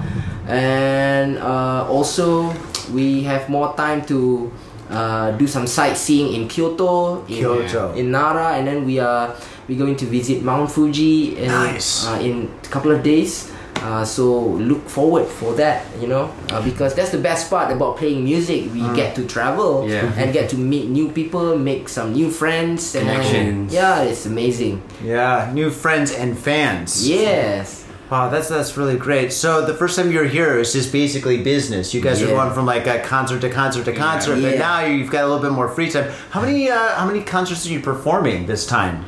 and 0.48 1.38
uh, 1.38 1.86
also 1.88 2.52
we 2.92 3.22
have 3.24 3.48
more 3.48 3.74
time 3.76 4.04
to 4.06 4.50
uh, 4.90 5.30
do 5.32 5.46
some 5.46 5.66
sightseeing 5.66 6.34
in 6.34 6.48
Kyoto, 6.48 7.24
in, 7.26 7.40
Kyoto. 7.40 7.92
in 7.94 8.10
Nara, 8.10 8.56
and 8.56 8.66
then 8.66 8.84
we 8.84 8.98
are 8.98 9.34
we're 9.68 9.78
going 9.78 9.96
to 9.96 10.06
visit 10.06 10.42
Mount 10.42 10.70
Fuji 10.70 11.36
in 11.38 11.48
Nice. 11.48 12.06
uh, 12.06 12.18
in 12.20 12.48
a 12.64 12.68
couple 12.68 12.92
of 12.92 13.02
days. 13.02 13.52
Uh, 13.82 14.04
so 14.04 14.40
look 14.40 14.88
forward 14.88 15.26
for 15.26 15.54
that, 15.54 15.84
you 16.00 16.08
know, 16.08 16.32
uh, 16.50 16.60
because 16.62 16.94
that's 16.94 17.10
the 17.10 17.18
best 17.18 17.48
part 17.50 17.70
about 17.70 17.96
playing 17.96 18.24
music. 18.24 18.72
We 18.72 18.80
get 18.96 19.14
to 19.16 19.24
travel 19.26 19.86
Yeah. 19.88 20.10
and 20.16 20.32
get 20.32 20.48
to 20.50 20.56
meet 20.56 20.88
new 20.88 21.08
people, 21.10 21.56
make 21.56 21.88
some 21.88 22.12
new 22.12 22.30
friends, 22.30 22.94
and 22.96 23.06
then- 23.08 23.16
Connections. 23.16 23.72
yeah, 23.72 24.02
it's 24.02 24.26
amazing. 24.26 24.82
Yeah, 25.04 25.50
new 25.54 25.70
friends 25.70 26.10
and 26.12 26.36
fans. 26.36 27.08
Yes. 27.08 27.84
Wow, 28.10 28.28
that's 28.30 28.48
that's 28.48 28.76
really 28.76 28.96
great. 28.96 29.32
So 29.32 29.66
the 29.66 29.74
first 29.74 29.96
time 29.96 30.12
you 30.12 30.18
were 30.20 30.24
here, 30.30 30.54
it 30.54 30.58
was 30.58 30.72
just 30.72 30.92
basically 30.92 31.38
business. 31.42 31.92
You 31.92 32.00
guys 32.00 32.22
are 32.22 32.26
Yeah. 32.28 32.34
going 32.36 32.52
from 32.54 32.64
like 32.64 32.86
a 32.86 33.00
concert 33.00 33.40
to 33.40 33.50
concert 33.50 33.84
to 33.86 33.92
concert, 33.92 34.40
but 34.40 34.52
Yeah. 34.54 34.58
now 34.60 34.80
you've 34.86 35.10
got 35.10 35.24
a 35.24 35.26
little 35.26 35.42
bit 35.42 35.50
more 35.52 35.68
free 35.68 35.90
time. 35.90 36.06
How 36.30 36.40
many 36.40 36.70
uh, 36.70 36.94
how 36.96 37.04
many 37.04 37.20
concerts 37.20 37.66
are 37.66 37.70
you 37.70 37.80
performing 37.80 38.46
this 38.46 38.64
time? 38.64 39.04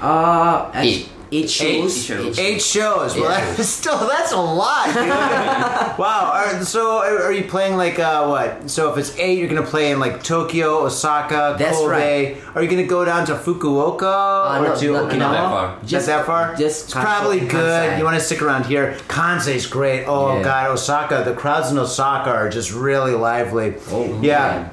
Uh, 0.00 0.66
Eight. 0.74 1.08
Eight 1.34 1.48
shows. 1.50 1.64
Eight 1.64 1.90
shows. 2.04 2.38
Eight 2.38 2.62
shows. 2.62 3.14
Well, 3.16 3.30
Yeah. 3.30 3.54
that's 3.54 3.68
still 3.68 3.98
that's 4.06 4.32
a 4.32 4.36
lot. 4.36 4.88
wow. 5.98 6.30
Are, 6.34 6.62
so 6.64 6.98
are 6.98 7.32
you 7.32 7.44
playing 7.44 7.76
like 7.78 7.98
uh, 7.98 8.26
what? 8.26 8.68
So 8.70 8.92
if 8.92 8.98
it's 8.98 9.16
eight, 9.18 9.38
you're 9.38 9.48
gonna 9.48 9.62
play 9.66 9.90
in 9.92 9.98
like 9.98 10.22
Tokyo, 10.22 10.84
Osaka, 10.84 11.56
That's 11.58 11.78
Kobe. 11.78 11.88
right. 11.90 12.36
Are 12.54 12.62
you 12.62 12.68
gonna 12.68 12.84
go 12.86 13.04
down 13.04 13.24
to 13.26 13.34
Fukuoka 13.34 14.60
or 14.60 14.68
no, 14.68 14.76
to 14.78 14.92
not- 14.92 15.10
Okinawa? 15.10 15.18
not 15.18 15.32
that 15.32 15.50
far. 15.50 15.78
Just 15.86 16.06
that 16.06 16.26
far. 16.26 16.54
just 16.56 16.84
it's 16.84 16.94
Kansai- 16.94 17.02
probably 17.02 17.40
good. 17.40 17.50
Kansai. 17.50 17.98
You 17.98 18.04
want 18.04 18.18
to 18.18 18.24
stick 18.24 18.42
around 18.42 18.66
here. 18.66 18.96
Kansai's 19.08 19.66
great. 19.66 20.04
Oh 20.06 20.36
Yeah. 20.36 20.42
god, 20.44 20.70
Osaka. 20.70 21.22
The 21.24 21.34
crowds 21.34 21.70
in 21.70 21.78
Osaka 21.78 22.30
are 22.30 22.48
just 22.50 22.72
really 22.72 23.12
lively. 23.14 23.74
Oh, 23.90 24.04
yeah. 24.20 24.38
man. 24.68 24.70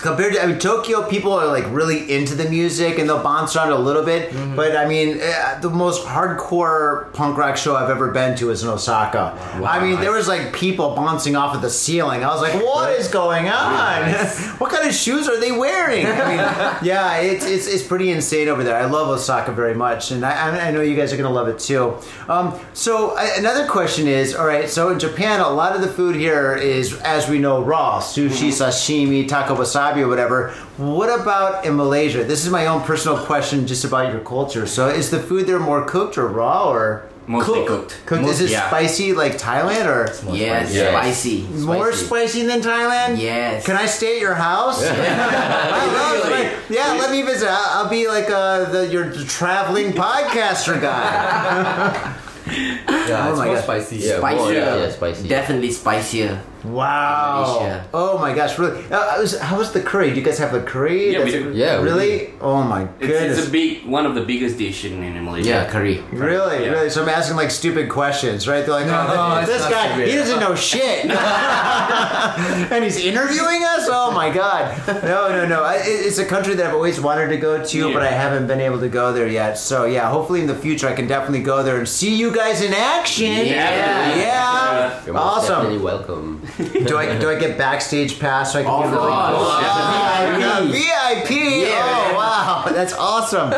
Compared 0.00 0.34
to 0.34 0.42
I 0.42 0.46
mean, 0.46 0.58
Tokyo, 0.58 1.08
people 1.08 1.32
are 1.32 1.46
like 1.46 1.64
really 1.70 2.12
into 2.12 2.34
the 2.34 2.48
music 2.48 2.98
and 2.98 3.08
they'll 3.08 3.22
bounce 3.22 3.56
around 3.56 3.72
a 3.72 3.78
little 3.78 4.04
bit. 4.04 4.30
Mm-hmm. 4.30 4.56
But 4.56 4.76
I 4.76 4.86
mean, 4.86 5.18
eh, 5.20 5.58
the 5.60 5.70
most 5.70 6.06
hardcore 6.06 7.12
punk 7.12 7.36
rock 7.36 7.56
show 7.56 7.74
I've 7.76 7.90
ever 7.90 8.10
been 8.10 8.36
to 8.38 8.50
is 8.50 8.62
in 8.62 8.68
Osaka. 8.68 9.32
I 9.64 9.80
mean, 9.80 10.00
there 10.00 10.12
was 10.12 10.28
like 10.28 10.52
people 10.52 10.94
bouncing 10.94 11.36
off 11.36 11.54
of 11.54 11.62
the 11.62 11.70
ceiling. 11.70 12.24
I 12.24 12.28
was 12.28 12.42
like, 12.42 12.54
"What 12.54 12.92
is 12.92 13.08
going 13.08 13.48
on? 13.48 14.12
what 14.58 14.70
kind 14.70 14.86
of 14.86 14.94
shoes 14.94 15.28
are 15.28 15.40
they 15.40 15.52
wearing?" 15.52 16.06
I 16.06 16.28
mean, 16.28 16.38
yeah, 16.86 17.18
it's, 17.18 17.44
it's 17.44 17.66
it's 17.66 17.82
pretty 17.82 18.10
insane 18.10 18.48
over 18.48 18.62
there. 18.62 18.76
I 18.76 18.84
love 18.84 19.08
Osaka 19.08 19.52
very 19.52 19.74
much, 19.74 20.10
and 20.10 20.24
I, 20.24 20.68
I- 20.68 20.76
know 20.76 20.82
you 20.82 20.96
guys 20.96 21.12
are 21.12 21.16
gonna 21.16 21.30
love 21.30 21.48
it 21.48 21.58
too. 21.58 21.96
Um, 22.28 22.58
so 22.74 23.16
I, 23.16 23.36
another 23.38 23.66
question 23.66 24.06
is, 24.06 24.34
all 24.34 24.46
right, 24.46 24.68
so 24.68 24.90
in 24.90 24.98
Japan, 24.98 25.40
a 25.40 25.48
lot 25.48 25.74
of 25.74 25.80
the 25.80 25.88
food 25.88 26.16
here 26.16 26.54
is, 26.54 26.94
as 27.00 27.28
we 27.28 27.38
know, 27.38 27.62
raw 27.62 28.00
sushi, 28.00 28.48
sashimi, 28.48 29.26
taco 29.26 29.56
wasabi, 29.56 29.85
or 29.94 30.08
whatever. 30.08 30.50
What 30.76 31.08
about 31.20 31.64
in 31.64 31.76
Malaysia? 31.76 32.24
This 32.24 32.44
is 32.44 32.50
my 32.50 32.66
own 32.66 32.82
personal 32.82 33.18
question, 33.24 33.66
just 33.66 33.84
about 33.84 34.10
your 34.12 34.20
culture. 34.20 34.66
So 34.66 34.88
is 34.88 35.10
the 35.10 35.20
food 35.20 35.46
there 35.46 35.58
more 35.60 35.84
cooked 35.84 36.18
or 36.18 36.26
raw 36.26 36.68
or 36.70 37.04
Mostly 37.28 37.66
cooked. 37.66 37.98
Cooked. 38.06 38.22
Most- 38.22 38.40
is 38.40 38.50
it 38.50 38.54
yeah. 38.54 38.68
spicy 38.68 39.12
like 39.12 39.36
Thailand 39.38 39.86
or? 39.86 40.06
Yes, 40.32 40.72
Yes. 40.72 40.90
spicy. 40.94 41.42
More 41.66 41.92
spicy 41.92 42.46
than 42.46 42.60
Thailand? 42.62 43.18
Yes. 43.20 43.66
Can 43.66 43.76
I 43.76 43.86
stay 43.86 44.16
at 44.16 44.20
your 44.20 44.34
house? 44.34 44.82
I 44.86 45.86
love 45.90 46.70
Yeah, 46.70 46.92
let 47.00 47.10
me 47.10 47.22
visit. 47.22 47.48
I'll, 47.50 47.82
I'll 47.84 47.90
be 47.90 48.06
like 48.06 48.30
uh, 48.30 48.70
the, 48.70 48.86
your 48.86 49.10
traveling 49.26 49.92
podcaster 49.92 50.80
guy. 50.80 52.12
Yeah, 52.46 53.26
Oh 53.26 53.30
it's 53.30 53.38
my 53.38 53.46
more 53.46 53.54
God. 53.56 53.64
spicy. 53.64 53.96
Yeah, 53.96 54.18
Spicier. 54.18 54.36
more, 54.38 54.52
yeah, 54.52 54.76
yeah, 54.76 54.90
spicy. 54.90 55.26
Definitely 55.28 55.72
spicier. 55.72 56.40
Wow. 56.64 57.58
Malaysia. 57.60 57.86
Oh 57.94 58.18
my 58.18 58.34
gosh, 58.34 58.58
really? 58.58 58.82
Uh, 58.90 59.20
was, 59.20 59.38
how 59.38 59.58
was 59.58 59.72
the 59.72 59.80
curry? 59.80 60.10
Do 60.10 60.16
you 60.16 60.22
guys 60.24 60.38
have 60.38 60.54
a 60.54 60.62
curry? 60.62 61.12
Yeah, 61.12 61.24
we 61.24 61.30
That's- 61.30 61.52
do. 61.52 61.58
Yeah, 61.58 61.78
we 61.80 61.84
Really? 61.84 62.32
Oh 62.40 62.62
my 62.62 62.82
It's, 62.98 63.06
goodness. 63.06 63.38
it's 63.38 63.48
a 63.48 63.50
big 63.50 63.86
one 63.86 64.06
of 64.06 64.14
the 64.14 64.22
biggest 64.22 64.58
dish 64.58 64.84
in, 64.84 65.02
in 65.02 65.24
Malaysia. 65.24 65.48
Yeah, 65.48 65.70
curry. 65.70 66.02
Really, 66.12 66.64
Yeah. 66.64 66.70
really. 66.72 66.90
So 66.90 67.02
I'm 67.02 67.08
asking 67.08 67.36
like 67.36 67.50
stupid 67.50 67.88
questions, 67.88 68.48
right? 68.48 68.64
They're 68.64 68.74
like, 68.74 68.86
oh, 68.88 69.38
it's 69.40 69.48
this 69.48 69.62
guy, 69.68 69.88
stupid. 69.92 70.08
he 70.08 70.14
doesn't 70.16 70.40
know 70.40 70.54
shit, 70.54 71.06
and 72.72 72.84
he's 72.84 72.98
interviewing 72.98 73.62
us. 73.64 73.86
Oh 73.88 74.10
my 74.12 74.30
god! 74.32 74.76
No, 75.04 75.28
no, 75.28 75.46
no. 75.46 75.62
I, 75.62 75.76
it- 75.76 76.06
it's 76.06 76.18
a 76.18 76.24
country 76.24 76.54
that 76.54 76.66
I've 76.66 76.74
always 76.74 77.00
wanted 77.00 77.28
to 77.28 77.36
go 77.36 77.62
to, 77.64 77.78
Yeah. 77.88 77.92
but 77.92 78.02
I 78.02 78.10
haven't 78.10 78.46
been 78.46 78.60
able 78.60 78.80
to 78.80 78.88
go 78.88 79.12
there 79.12 79.28
yet. 79.28 79.58
So 79.58 79.84
yeah, 79.84 80.10
hopefully 80.10 80.40
in 80.40 80.46
the 80.46 80.54
future 80.56 80.88
I 80.88 80.94
can 80.94 81.06
definitely 81.06 81.42
go 81.42 81.62
there 81.62 81.78
and 81.78 81.88
see 81.88 82.14
you 82.14 82.30
guys 82.34 82.60
in 82.62 82.72
action. 82.74 83.46
Yeah. 83.46 84.16
yeah. 84.16 85.04
You're 85.04 85.14
most 85.14 85.22
Awesome. 85.48 85.54
definitely 85.56 85.78
welcome. 85.84 86.42
Do 86.56 86.96
I 86.96 87.18
do 87.18 87.28
I 87.28 87.38
get 87.38 87.58
backstage 87.58 88.18
pass 88.18 88.52
so 88.52 88.60
I 88.60 88.62
can 88.62 88.72
Of 88.72 88.82
give 88.84 88.90
the 88.92 88.96
course. 88.98 89.12
Oh, 89.12 90.68
VIP. 90.70 90.72
VIP. 90.72 91.30
Yeah. 91.68 92.10
Oh 92.12 92.14
wow, 92.16 92.64
that's 92.72 92.94
awesome. 92.94 93.52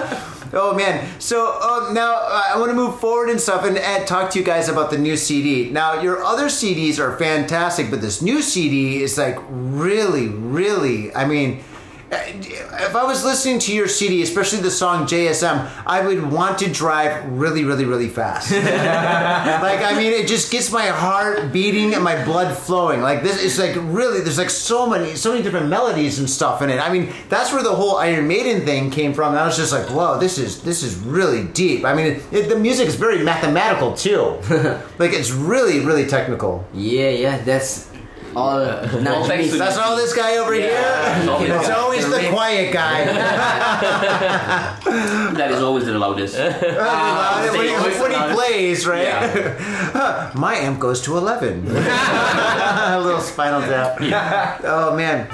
Oh 0.52 0.75
man, 0.75 1.07
so 1.21 1.59
uh, 1.61 1.93
now 1.93 2.14
uh, 2.14 2.43
I 2.55 2.59
want 2.59 2.71
to 2.71 2.75
move 2.75 2.99
forward 3.00 3.28
and 3.28 3.38
stuff 3.40 3.64
and, 3.64 3.76
and 3.76 4.07
talk 4.07 4.31
to 4.31 4.38
you 4.38 4.45
guys 4.45 4.69
about 4.69 4.90
the 4.90 4.97
new 4.99 5.17
CD. 5.17 5.71
Now 5.71 6.00
your 6.00 6.25
other 6.25 6.47
CDs 6.47 6.99
are 6.99 7.17
fantastic, 7.19 7.90
but 7.90 8.00
this 8.00 8.23
new 8.23 8.40
CD 8.40 9.02
is 9.02 9.19
like 9.19 9.38
really, 9.49 10.28
really. 10.28 11.14
I 11.14 11.26
mean, 11.26 11.62
if 12.10 12.96
I 12.96 13.04
was 13.04 13.24
listening 13.24 13.58
to 13.60 13.74
your 13.74 13.88
CD, 13.88 14.22
especially 14.22 14.60
the 14.60 14.70
song 14.70 15.06
JSM, 15.06 15.70
I 15.86 16.06
would 16.06 16.30
want 16.30 16.58
to 16.60 16.70
drive 16.70 17.24
really, 17.30 17.64
really, 17.64 17.84
really 17.84 18.08
fast. 18.08 18.50
like 18.52 18.64
I 18.64 19.94
mean, 19.96 20.12
it 20.12 20.26
just 20.26 20.50
gets 20.50 20.72
my 20.72 20.86
heart 20.86 21.52
beating 21.52 21.94
and 21.94 22.02
my 22.02 22.24
blood 22.24 22.56
flowing. 22.56 23.00
Like 23.00 23.22
this, 23.22 23.42
it's 23.42 23.58
like 23.58 23.76
really. 23.76 24.20
There's 24.20 24.38
like 24.38 24.50
so 24.50 24.88
many, 24.88 25.16
so 25.16 25.32
many 25.32 25.42
different 25.42 25.68
melodies 25.68 26.18
and 26.18 26.28
stuff 26.28 26.62
in 26.62 26.70
it. 26.70 26.78
I 26.78 26.92
mean, 26.92 27.12
that's 27.28 27.52
where 27.52 27.62
the 27.62 27.74
whole 27.74 27.96
Iron 27.96 28.26
Maiden 28.26 28.64
thing 28.64 28.90
came 28.90 29.12
from. 29.12 29.32
And 29.32 29.38
I 29.38 29.46
was 29.46 29.56
just 29.56 29.72
like, 29.72 29.86
whoa, 29.90 30.18
this 30.18 30.38
is 30.38 30.62
this 30.62 30.82
is 30.82 30.96
really 30.96 31.44
deep. 31.44 31.84
I 31.84 31.94
mean, 31.94 32.06
it, 32.06 32.22
it, 32.32 32.48
the 32.48 32.58
music 32.58 32.88
is 32.88 32.94
very 32.94 33.22
mathematical 33.22 33.94
too. 33.94 34.38
like 34.98 35.12
it's 35.12 35.30
really, 35.30 35.80
really 35.80 36.06
technical. 36.06 36.66
Yeah, 36.72 37.10
yeah, 37.10 37.38
that's 37.38 37.88
all 38.37 38.64
thanks 38.64 38.94
Najmi. 38.94 39.50
to- 39.50 39.58
That's 39.58 39.78
all 39.78 39.97
this 39.97 40.12
guy 40.14 40.37
over 40.37 40.54
Yeah, 40.54 40.64
here. 40.64 41.20
it's 41.20 41.28
always- 41.28 41.50
It's 41.50 41.70
always 41.70 42.08
the 42.11 42.28
quiet 42.30 42.73
guy. 42.73 43.04
That 45.38 45.50
is 45.52 45.62
always 45.62 45.85
the 45.87 45.99
loudest. 45.99 46.37
Ah, 46.38 47.49
when, 47.52 47.66
he, 47.68 47.75
when 48.00 48.11
he 48.12 48.35
plays, 48.35 48.87
right? 48.87 49.08
My 50.35 50.54
amp 50.56 50.78
goes 50.80 51.00
to 51.02 51.16
11. 51.16 51.66
A 51.68 52.99
little 53.02 53.20
spinal 53.20 53.61
tap. 53.62 53.99
Oh, 54.64 54.94
man. 54.97 55.26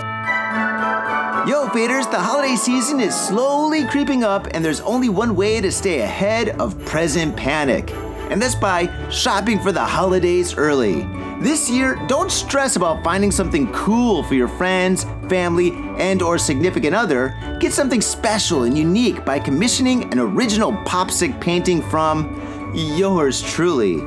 Yo, 1.48 1.68
faders, 1.68 2.10
the 2.10 2.18
holiday 2.18 2.56
season 2.56 3.00
is 3.00 3.14
slowly 3.14 3.86
creeping 3.88 4.24
up, 4.24 4.48
and 4.52 4.64
there's 4.64 4.80
only 4.80 5.08
one 5.08 5.34
way 5.36 5.60
to 5.60 5.70
stay 5.70 6.00
ahead 6.00 6.48
of 6.60 6.76
present 6.86 7.36
panic, 7.36 7.90
and 8.30 8.40
that's 8.40 8.54
by 8.54 8.88
shopping 9.10 9.58
for 9.60 9.72
the 9.72 9.84
holidays 9.84 10.54
early. 10.54 11.06
This 11.40 11.68
year, 11.68 11.96
don't 12.08 12.30
stress 12.32 12.76
about 12.76 13.04
finding 13.04 13.30
something 13.30 13.70
cool 13.72 14.22
for 14.22 14.34
your 14.34 14.48
friends, 14.48 15.04
family, 15.28 15.72
and 15.98 16.22
or 16.22 16.38
significant 16.38 16.94
other. 16.94 17.36
Get 17.60 17.72
something 17.72 18.00
special 18.00 18.62
and 18.62 18.78
unique 18.78 19.24
by 19.24 19.38
commissioning 19.38 20.10
an 20.12 20.18
original 20.18 20.72
popsic 20.72 21.38
painting 21.40 21.82
from 21.82 22.72
yours 22.74 23.42
truly, 23.42 24.00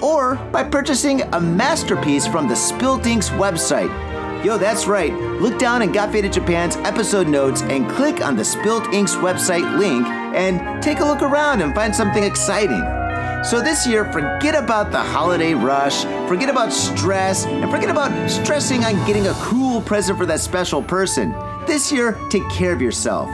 or 0.00 0.36
by 0.52 0.62
purchasing 0.62 1.22
a 1.22 1.40
masterpiece 1.40 2.26
from 2.26 2.48
the 2.48 2.54
Spilt 2.54 3.06
Inks 3.06 3.30
website. 3.30 3.92
Yo, 4.44 4.58
that's 4.58 4.86
right. 4.86 5.12
Look 5.40 5.58
down 5.58 5.80
in 5.80 5.90
Got 5.90 6.12
Faded 6.12 6.32
Japan's 6.32 6.76
episode 6.76 7.28
notes 7.28 7.62
and 7.62 7.88
click 7.88 8.24
on 8.24 8.36
the 8.36 8.44
Spilt 8.44 8.92
Inks 8.92 9.14
website 9.14 9.78
link 9.78 10.06
and 10.06 10.82
take 10.82 11.00
a 11.00 11.04
look 11.04 11.22
around 11.22 11.62
and 11.62 11.74
find 11.74 11.96
something 11.96 12.22
exciting. 12.22 13.03
So 13.44 13.60
this 13.60 13.86
year, 13.86 14.10
forget 14.10 14.54
about 14.54 14.90
the 14.90 14.98
holiday 14.98 15.52
rush, 15.52 16.04
forget 16.26 16.48
about 16.48 16.72
stress, 16.72 17.44
and 17.44 17.70
forget 17.70 17.90
about 17.90 18.30
stressing 18.30 18.84
on 18.84 18.94
getting 19.06 19.26
a 19.26 19.34
cool 19.34 19.82
present 19.82 20.16
for 20.16 20.24
that 20.24 20.40
special 20.40 20.82
person. 20.82 21.32
This 21.66 21.92
year, 21.92 22.18
take 22.30 22.48
care 22.48 22.72
of 22.72 22.80
yourself. 22.80 23.28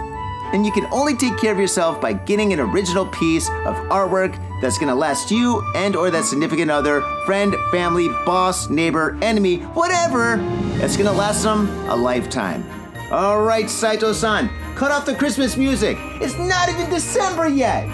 And 0.52 0.66
you 0.66 0.72
can 0.72 0.86
only 0.86 1.14
take 1.14 1.38
care 1.38 1.52
of 1.52 1.60
yourself 1.60 2.00
by 2.00 2.12
getting 2.12 2.52
an 2.52 2.58
original 2.58 3.06
piece 3.06 3.48
of 3.48 3.76
artwork 3.88 4.36
that's 4.60 4.78
gonna 4.78 4.96
last 4.96 5.30
you 5.30 5.62
and 5.76 5.94
or 5.94 6.10
that 6.10 6.24
significant 6.24 6.72
other, 6.72 7.02
friend, 7.24 7.54
family, 7.70 8.08
boss, 8.26 8.68
neighbor, 8.68 9.16
enemy, 9.22 9.58
whatever, 9.74 10.38
that's 10.78 10.96
gonna 10.96 11.12
last 11.12 11.44
them 11.44 11.68
a 11.88 11.94
lifetime. 11.94 12.64
All 13.12 13.42
right, 13.42 13.70
Saito-san, 13.70 14.50
cut 14.74 14.90
off 14.90 15.06
the 15.06 15.14
Christmas 15.14 15.56
music. 15.56 15.96
It's 16.20 16.36
not 16.36 16.68
even 16.68 16.90
December 16.90 17.46
yet. 17.46 17.88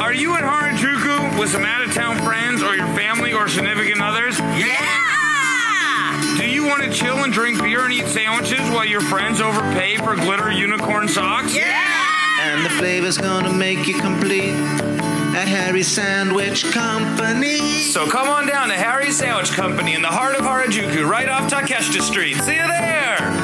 Are 0.00 0.12
you 0.12 0.34
at 0.34 0.42
Harajuku 0.42 1.38
with 1.38 1.50
some 1.50 1.64
out 1.64 1.82
of 1.82 1.94
town 1.94 2.18
friends 2.24 2.62
or 2.62 2.74
your 2.74 2.86
family 2.88 3.32
or 3.32 3.48
significant 3.48 4.02
others? 4.02 4.38
Yeah! 4.38 6.36
Do 6.36 6.48
you 6.48 6.66
want 6.66 6.82
to 6.82 6.90
chill 6.90 7.18
and 7.18 7.32
drink 7.32 7.62
beer 7.62 7.84
and 7.84 7.92
eat 7.92 8.06
sandwiches 8.06 8.68
while 8.70 8.84
your 8.84 9.00
friends 9.00 9.40
overpay 9.40 9.98
for 9.98 10.16
glitter 10.16 10.50
unicorn 10.50 11.08
socks? 11.08 11.54
Yeah! 11.54 12.40
And 12.40 12.64
the 12.64 12.70
flavor's 12.70 13.18
gonna 13.18 13.52
make 13.52 13.86
you 13.86 13.98
complete 14.00 14.54
at 15.34 15.46
Harry's 15.48 15.88
Sandwich 15.88 16.64
Company. 16.72 17.58
So 17.92 18.08
come 18.08 18.28
on 18.28 18.46
down 18.46 18.68
to 18.68 18.74
Harry's 18.74 19.16
Sandwich 19.16 19.52
Company 19.52 19.94
in 19.94 20.02
the 20.02 20.08
heart 20.08 20.34
of 20.34 20.42
Harajuku, 20.42 21.08
right 21.08 21.28
off 21.28 21.50
Takeshita 21.50 22.02
Street. 22.02 22.34
See 22.36 22.56
you 22.56 22.66
there! 22.66 23.43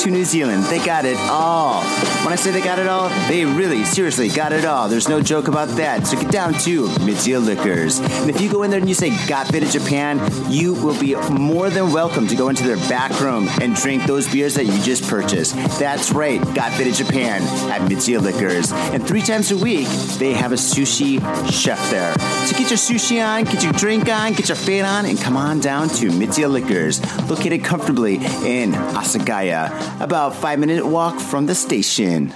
to 0.00 0.10
New 0.10 0.24
Zealand. 0.24 0.64
They 0.64 0.82
got 0.82 1.04
it 1.04 1.18
all. 1.28 1.82
When 2.24 2.32
I 2.32 2.36
say 2.36 2.50
they 2.50 2.62
got 2.62 2.78
it 2.78 2.86
all, 2.86 3.10
they 3.28 3.44
really, 3.44 3.84
seriously 3.84 4.30
got 4.30 4.52
it 4.52 4.64
all. 4.64 4.88
There's 4.88 5.08
no 5.10 5.20
joke 5.20 5.48
about 5.48 5.68
that. 5.76 6.06
So 6.06 6.18
get 6.18 6.32
down 6.32 6.54
to 6.54 6.86
Mitsuya 7.00 7.44
Liquors. 7.44 7.98
And 8.00 8.30
if 8.30 8.40
you 8.40 8.50
go 8.50 8.62
in 8.62 8.70
there 8.70 8.80
and 8.80 8.88
you 8.88 8.94
say 8.94 9.10
Got 9.26 9.48
Faded 9.48 9.70
Japan, 9.70 10.18
you 10.50 10.72
will 10.72 10.98
be 10.98 11.16
more 11.30 11.68
than 11.68 11.92
welcome 11.92 12.26
to 12.28 12.34
go 12.34 12.48
into 12.48 12.64
their 12.64 12.78
back 12.88 13.20
room 13.20 13.46
and 13.60 13.74
drink 13.74 14.04
those 14.04 14.30
beers 14.32 14.54
that 14.54 14.64
you 14.64 14.80
just 14.82 15.06
purchased. 15.08 15.54
That's 15.78 16.12
right, 16.12 16.40
Got 16.54 16.72
Faded 16.72 16.94
Japan 16.94 17.42
at 17.70 17.82
Mitsuya 17.90 18.22
Liquors. 18.22 18.72
And 18.72 19.06
three 19.06 19.22
times 19.22 19.50
a 19.50 19.56
week, 19.58 19.88
they 20.18 20.32
have 20.32 20.52
a 20.52 20.56
sushi 20.56 21.20
chef 21.52 21.90
there. 21.90 22.14
So 22.46 22.56
get 22.56 22.70
your 22.70 22.78
sushi 22.78 23.22
on, 23.22 23.44
get 23.44 23.62
your 23.62 23.72
drink 23.74 24.08
on, 24.08 24.32
get 24.32 24.48
your 24.48 24.56
fade 24.56 24.84
on, 24.84 25.04
and 25.04 25.20
come 25.20 25.36
on 25.36 25.60
down 25.60 25.88
to 25.90 26.08
Mitsuya 26.08 26.50
Liquors, 26.50 27.00
located 27.28 27.64
comfortably 27.64 28.14
in 28.16 28.72
Asagaya, 28.72 29.89
about 29.98 30.34
five 30.34 30.58
minute 30.58 30.86
walk 30.86 31.18
from 31.18 31.46
the 31.46 31.54
station. 31.54 32.32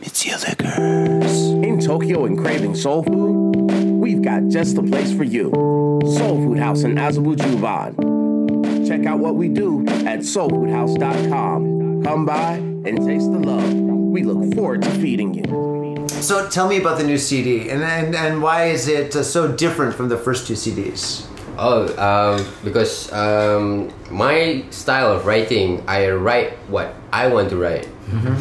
Mitsuya 0.00 0.38
Liquors. 0.48 1.48
In 1.64 1.80
Tokyo 1.80 2.24
and 2.24 2.38
craving 2.38 2.74
soul 2.74 3.02
food, 3.02 3.70
we've 4.00 4.22
got 4.22 4.48
just 4.48 4.76
the 4.76 4.82
place 4.82 5.12
for 5.12 5.24
you. 5.24 5.50
Soul 6.16 6.36
Food 6.36 6.58
House 6.58 6.84
in 6.84 6.94
Azabu 6.94 7.36
Juban. 7.36 8.86
Check 8.86 9.06
out 9.06 9.18
what 9.18 9.34
we 9.34 9.48
do 9.48 9.86
at 10.06 10.20
soulfoodhouse.com. 10.20 12.02
Come 12.04 12.24
by 12.24 12.54
and 12.54 13.04
taste 13.04 13.30
the 13.32 13.40
love. 13.40 13.74
We 13.74 14.22
look 14.22 14.54
forward 14.54 14.82
to 14.82 14.90
feeding 14.92 15.34
you. 15.34 16.06
So 16.08 16.48
tell 16.48 16.68
me 16.68 16.78
about 16.78 16.98
the 16.98 17.04
new 17.04 17.18
CD, 17.18 17.68
and 17.70 17.82
and, 17.82 18.14
and 18.14 18.42
why 18.42 18.66
is 18.66 18.88
it 18.88 19.14
uh, 19.14 19.22
so 19.22 19.52
different 19.52 19.94
from 19.94 20.08
the 20.08 20.16
first 20.16 20.46
two 20.46 20.54
CDs? 20.54 21.26
Oh, 21.58 21.90
um, 21.98 22.46
because 22.62 23.12
um, 23.12 23.90
my 24.10 24.64
style 24.70 25.12
of 25.12 25.26
writing, 25.26 25.82
I 25.88 26.10
write 26.10 26.52
what 26.70 26.94
I 27.12 27.26
want 27.26 27.50
to 27.50 27.56
write. 27.56 27.88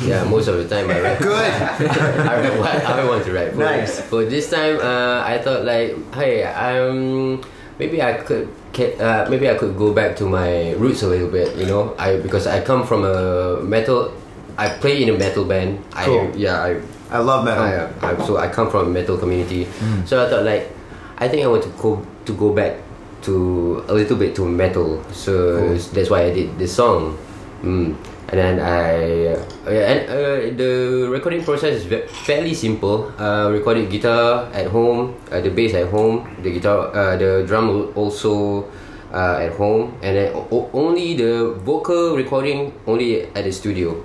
yeah, 0.06 0.24
most 0.24 0.48
of 0.48 0.56
the 0.58 0.68
time 0.70 0.90
I 0.90 1.02
write. 1.02 1.20
Good. 1.20 1.52
I 2.30 2.40
write 2.40 2.60
what 2.60 2.86
I 2.86 3.04
want 3.06 3.26
to 3.26 3.34
write. 3.34 3.52
For, 3.52 3.58
Nice. 3.58 4.00
For 4.02 4.24
this 4.24 4.50
time, 4.50 4.78
uh, 4.80 5.24
I 5.26 5.40
thought 5.40 5.66
like, 5.66 5.98
hey, 6.14 6.44
um, 6.46 7.42
maybe 7.80 8.02
I 8.02 8.14
could. 8.14 8.48
Uh, 8.78 9.26
maybe 9.28 9.50
I 9.50 9.56
could 9.58 9.76
go 9.76 9.92
back 9.92 10.16
to 10.18 10.30
my 10.30 10.74
roots 10.74 11.02
a 11.02 11.08
little 11.08 11.30
bit, 11.34 11.56
you 11.58 11.66
know. 11.66 11.96
I 11.98 12.18
because 12.22 12.46
I 12.46 12.62
come 12.62 12.86
from 12.86 13.04
a 13.04 13.60
metal. 13.64 14.14
I 14.56 14.70
play 14.70 15.02
in 15.02 15.10
a 15.10 15.18
metal 15.18 15.46
band. 15.46 15.82
Cool. 15.90 16.30
I 16.30 16.38
yeah 16.38 16.62
I 16.62 16.82
I 17.10 17.18
love 17.18 17.44
metal. 17.44 17.64
I, 17.66 17.90
I, 18.06 18.26
so 18.28 18.38
I 18.38 18.48
come 18.50 18.70
from 18.70 18.86
a 18.86 18.90
metal 18.94 19.18
community. 19.18 19.66
So 20.06 20.24
I 20.24 20.30
thought 20.30 20.44
like, 20.46 20.70
I 21.18 21.28
think 21.28 21.42
I 21.44 21.48
want 21.48 21.64
to 21.64 21.70
go 21.82 22.06
to 22.26 22.34
go 22.38 22.54
back 22.54 22.78
to 23.24 23.84
a 23.88 23.94
little 23.94 24.18
bit 24.18 24.36
to 24.36 24.46
metal. 24.46 25.04
So 25.12 25.76
that's 25.94 26.10
why 26.10 26.26
I 26.26 26.34
did 26.34 26.58
this 26.58 26.76
song. 26.76 27.18
Mm. 27.62 27.96
And 28.28 28.36
then 28.36 28.60
I 28.60 29.32
uh, 29.32 29.72
and 29.72 30.00
uh, 30.12 30.52
the 30.60 31.08
recording 31.08 31.48
process 31.48 31.80
is 31.80 31.88
fairly 32.28 32.54
simple. 32.54 33.08
Uh, 33.16 33.50
recorded 33.52 33.90
guitar 33.90 34.52
at 34.52 34.68
home, 34.68 35.16
uh, 35.32 35.40
the 35.40 35.50
bass 35.50 35.74
at 35.74 35.88
home, 35.88 36.28
the 36.44 36.52
guitar, 36.52 36.92
uh, 36.92 37.16
the 37.16 37.48
drum 37.48 37.94
also 37.96 38.68
uh, 39.14 39.40
at 39.40 39.56
home, 39.56 39.96
and 40.04 40.18
then 40.18 40.36
only 40.52 41.16
the 41.16 41.56
vocal 41.64 42.20
recording 42.20 42.76
only 42.86 43.24
at 43.32 43.48
the 43.48 43.52
studio. 43.52 43.96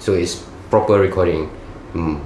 So 0.00 0.14
it's 0.14 0.40
proper 0.70 0.96
recording. 0.96 1.52
Mm. 1.92 2.24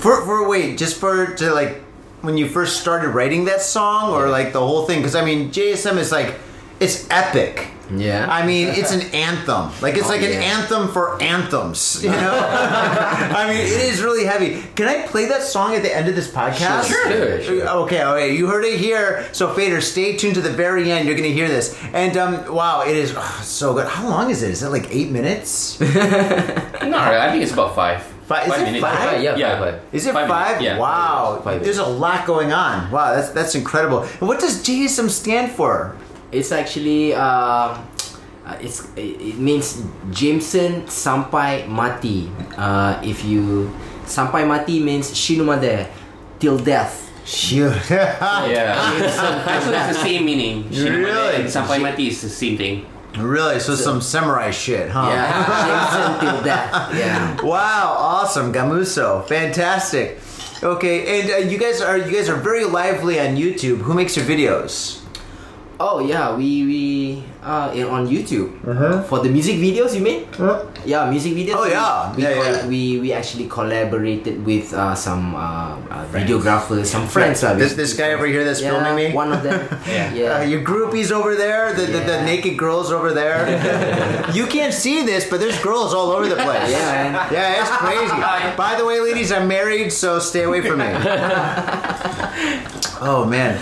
For 0.00 0.24
for 0.24 0.48
wait, 0.48 0.78
just 0.80 0.96
for 0.96 1.36
to 1.36 1.52
like 1.52 1.85
when 2.22 2.36
you 2.38 2.48
first 2.48 2.80
started 2.80 3.10
writing 3.10 3.44
that 3.46 3.62
song, 3.62 4.12
or 4.12 4.28
like 4.28 4.52
the 4.52 4.60
whole 4.60 4.86
thing? 4.86 4.98
Because 5.00 5.14
I 5.14 5.24
mean, 5.24 5.50
JSM 5.50 5.96
is 5.98 6.10
like 6.12 6.34
it's 6.80 7.08
epic. 7.10 7.68
Yeah. 7.88 8.26
I 8.28 8.44
mean, 8.44 8.66
it's 8.66 8.90
an 8.92 9.00
anthem. 9.14 9.70
Like 9.80 9.94
it's 9.94 10.06
Oh, 10.06 10.08
like 10.08 10.22
an 10.22 10.32
anthem 10.32 10.88
for 10.88 11.22
anthems. 11.22 12.02
You 12.02 12.10
know. 12.10 12.16
I 12.50 13.46
mean, 13.48 13.58
it 13.60 13.68
is 13.88 14.02
really 14.02 14.24
heavy. 14.24 14.60
Can 14.74 14.88
I 14.88 15.06
play 15.06 15.26
that 15.26 15.42
song 15.44 15.76
at 15.76 15.82
the 15.82 15.96
end 15.96 16.08
of 16.08 16.16
this 16.16 16.28
podcast? 16.28 16.88
Sure, 16.88 17.12
sure, 17.12 17.42
sure. 17.42 17.68
Okay, 17.84 18.02
okay. 18.04 18.34
You 18.36 18.48
heard 18.48 18.64
it 18.64 18.80
here. 18.80 19.28
So, 19.32 19.54
Fader, 19.54 19.80
stay 19.80 20.16
tuned 20.16 20.34
to 20.34 20.40
the 20.40 20.50
very 20.50 20.90
end. 20.90 21.06
You're 21.06 21.16
going 21.16 21.28
to 21.30 21.34
hear 21.34 21.46
this. 21.46 21.80
And 21.92 22.16
um, 22.16 22.52
wow, 22.52 22.82
it 22.82 22.96
is 22.96 23.14
oh, 23.16 23.40
so 23.44 23.74
good. 23.74 23.86
How 23.86 24.08
long 24.08 24.30
is 24.30 24.42
it? 24.42 24.50
Is 24.50 24.64
it 24.64 24.70
like 24.70 24.88
eight 24.90 25.10
minutes? 25.10 25.78
No, 25.80 26.98
I 26.98 27.30
think 27.30 27.42
it's 27.44 27.52
about 27.52 27.74
five. 27.76 28.02
Five- 28.26 28.48
is 28.50 28.54
it 28.58 28.64
minutes. 28.66 28.82
five? 28.82 28.98
Five, 28.98 29.22
yeah, 29.22 29.36
Yeah. 29.38 29.48
five, 29.54 29.58
five. 29.62 29.76
Is 29.94 30.02
it 30.06 30.12
Five 30.12 30.28
five? 30.28 30.56
yeah. 30.60 30.78
Wow, 30.82 31.40
Five 31.46 31.62
there's 31.62 31.78
a 31.78 31.86
lot 31.86 32.26
going 32.26 32.50
on. 32.52 32.90
Wow, 32.90 33.14
that's 33.14 33.30
that's 33.30 33.54
incredible. 33.54 34.02
And 34.20 34.26
what 34.26 34.42
does 34.42 34.62
JSM 34.66 35.06
stand 35.08 35.52
for? 35.54 35.94
It's 36.34 36.50
actually 36.50 37.14
uh, 37.14 37.78
uh, 38.42 38.58
it's 38.58 38.82
it 38.98 39.14
it 39.22 39.38
means 39.38 39.78
Jemson 40.10 40.90
sampai 40.90 41.70
mati. 41.70 42.26
Uh, 42.58 42.98
if 43.06 43.22
you 43.22 43.70
sampai 44.10 44.42
mati 44.42 44.82
means 44.82 45.14
shinumade 45.14 45.86
till 46.42 46.58
death. 46.58 47.06
Shoot. 47.26 47.74
Yeah. 47.90 48.78
Actually, 49.50 49.74
it's 49.78 49.98
the 49.98 50.02
same 50.02 50.22
meaning. 50.26 50.62
Shinumade 50.70 51.10
Really? 51.10 51.34
and 51.42 51.46
Sampai 51.50 51.82
Mati 51.82 52.06
is 52.06 52.22
the 52.22 52.30
same 52.30 52.54
thing. 52.54 52.86
Really? 53.18 53.60
So, 53.60 53.74
some 53.74 54.00
samurai 54.00 54.50
shit, 54.50 54.90
huh? 54.90 55.08
Yeah, 55.10 56.18
Jemson 56.20 56.20
till 56.34 56.42
death. 56.44 56.94
Yeah. 56.94 57.42
Wow, 57.42 57.96
awesome, 57.98 58.52
Gamuso, 58.52 59.26
fantastic. 59.26 60.18
Okay, 60.62 61.20
and 61.20 61.30
uh, 61.30 61.36
you 61.48 61.58
guys 61.58 61.80
are 61.80 61.98
you 61.98 62.10
guys 62.12 62.28
are 62.28 62.36
very 62.36 62.64
lively 62.64 63.20
on 63.20 63.36
YouTube. 63.36 63.78
Who 63.78 63.94
makes 63.94 64.16
your 64.16 64.24
videos? 64.26 65.02
Oh 65.78 66.00
yeah, 66.00 66.32
we 66.34 66.64
we 66.64 66.82
uh 67.44 67.68
in, 67.76 67.84
on 67.84 68.08
YouTube 68.08 68.48
for 69.08 69.20
the 69.20 69.28
music 69.28 69.56
videos. 69.60 69.92
You 69.94 70.00
mean? 70.00 70.24
Yeah, 70.88 71.04
music 71.10 71.34
videos. 71.36 71.52
Uh-huh. 71.60 71.68
Oh, 71.68 71.68
yeah. 71.68 72.16
we 72.16 72.22
Yeah, 72.22 72.32
coll- 72.32 72.44
yeah. 72.56 72.66
we 72.66 72.80
we 73.00 73.12
actually 73.12 73.44
collaborated 73.46 74.40
with 74.46 74.72
uh, 74.72 74.94
some 74.96 75.34
uh, 75.36 75.76
uh, 75.92 76.06
videographers, 76.16 76.86
some 76.88 77.04
friends. 77.06 77.44
uh, 77.44 77.52
This 77.52 77.74
this 77.76 77.92
guy 77.92 78.16
over 78.16 78.24
here 78.24 78.40
that's 78.42 78.62
yeah, 78.64 78.72
filming 78.72 78.96
me. 78.96 79.12
One 79.12 79.32
of 79.36 79.42
them. 79.44 79.68
yeah. 79.86 80.40
Uh, 80.40 80.48
your 80.48 80.64
groupies 80.64 81.12
over 81.12 81.36
there, 81.36 81.74
the, 81.76 81.84
the, 81.84 82.00
the 82.08 82.22
naked 82.24 82.56
girls 82.56 82.88
over 82.90 83.12
there. 83.12 83.44
you 84.32 84.46
can't 84.48 84.72
see 84.72 85.04
this, 85.04 85.28
but 85.28 85.40
there's 85.44 85.60
girls 85.60 85.92
all 85.92 86.08
over 86.08 86.24
the 86.24 86.40
place. 86.40 86.72
Yeah, 86.72 86.88
man. 87.12 87.12
Yeah, 87.28 87.60
it's 87.60 87.70
crazy. 87.76 88.16
By 88.56 88.76
the 88.80 88.84
way, 88.88 88.96
ladies, 89.04 89.28
I'm 89.30 89.44
married, 89.46 89.92
so 89.92 90.20
stay 90.24 90.44
away 90.48 90.62
from 90.64 90.78
me. 90.80 90.88
oh 93.04 93.26
man, 93.28 93.60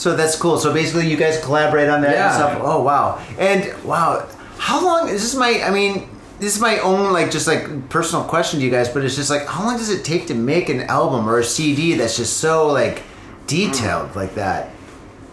so 0.00 0.16
that's 0.16 0.34
cool. 0.34 0.56
So 0.56 0.72
basically, 0.72 1.10
you 1.10 1.18
guys 1.18 1.38
collaborate 1.44 1.90
on 1.90 2.00
that 2.00 2.14
and 2.14 2.34
stuff. 2.34 2.58
Oh 2.62 2.82
wow, 2.82 3.22
and 3.38 3.70
wow, 3.84 4.26
how 4.56 4.82
long 4.82 5.10
is 5.10 5.20
this? 5.22 5.34
My, 5.34 5.62
I 5.62 5.70
mean. 5.70 6.08
This 6.40 6.56
is 6.56 6.62
my 6.62 6.78
own 6.78 7.12
like 7.12 7.30
just 7.30 7.46
like 7.46 7.90
personal 7.90 8.24
question 8.24 8.60
to 8.60 8.64
you 8.64 8.70
guys, 8.70 8.88
but 8.88 9.04
it's 9.04 9.14
just 9.14 9.28
like 9.28 9.46
how 9.46 9.62
long 9.62 9.76
does 9.76 9.90
it 9.90 10.06
take 10.06 10.26
to 10.28 10.34
make 10.34 10.70
an 10.70 10.80
album 10.84 11.28
or 11.28 11.38
a 11.38 11.44
CD 11.44 11.96
that's 11.96 12.16
just 12.16 12.38
so 12.38 12.68
like 12.68 13.02
detailed 13.46 14.12
mm. 14.12 14.16
like 14.16 14.36
that? 14.36 14.70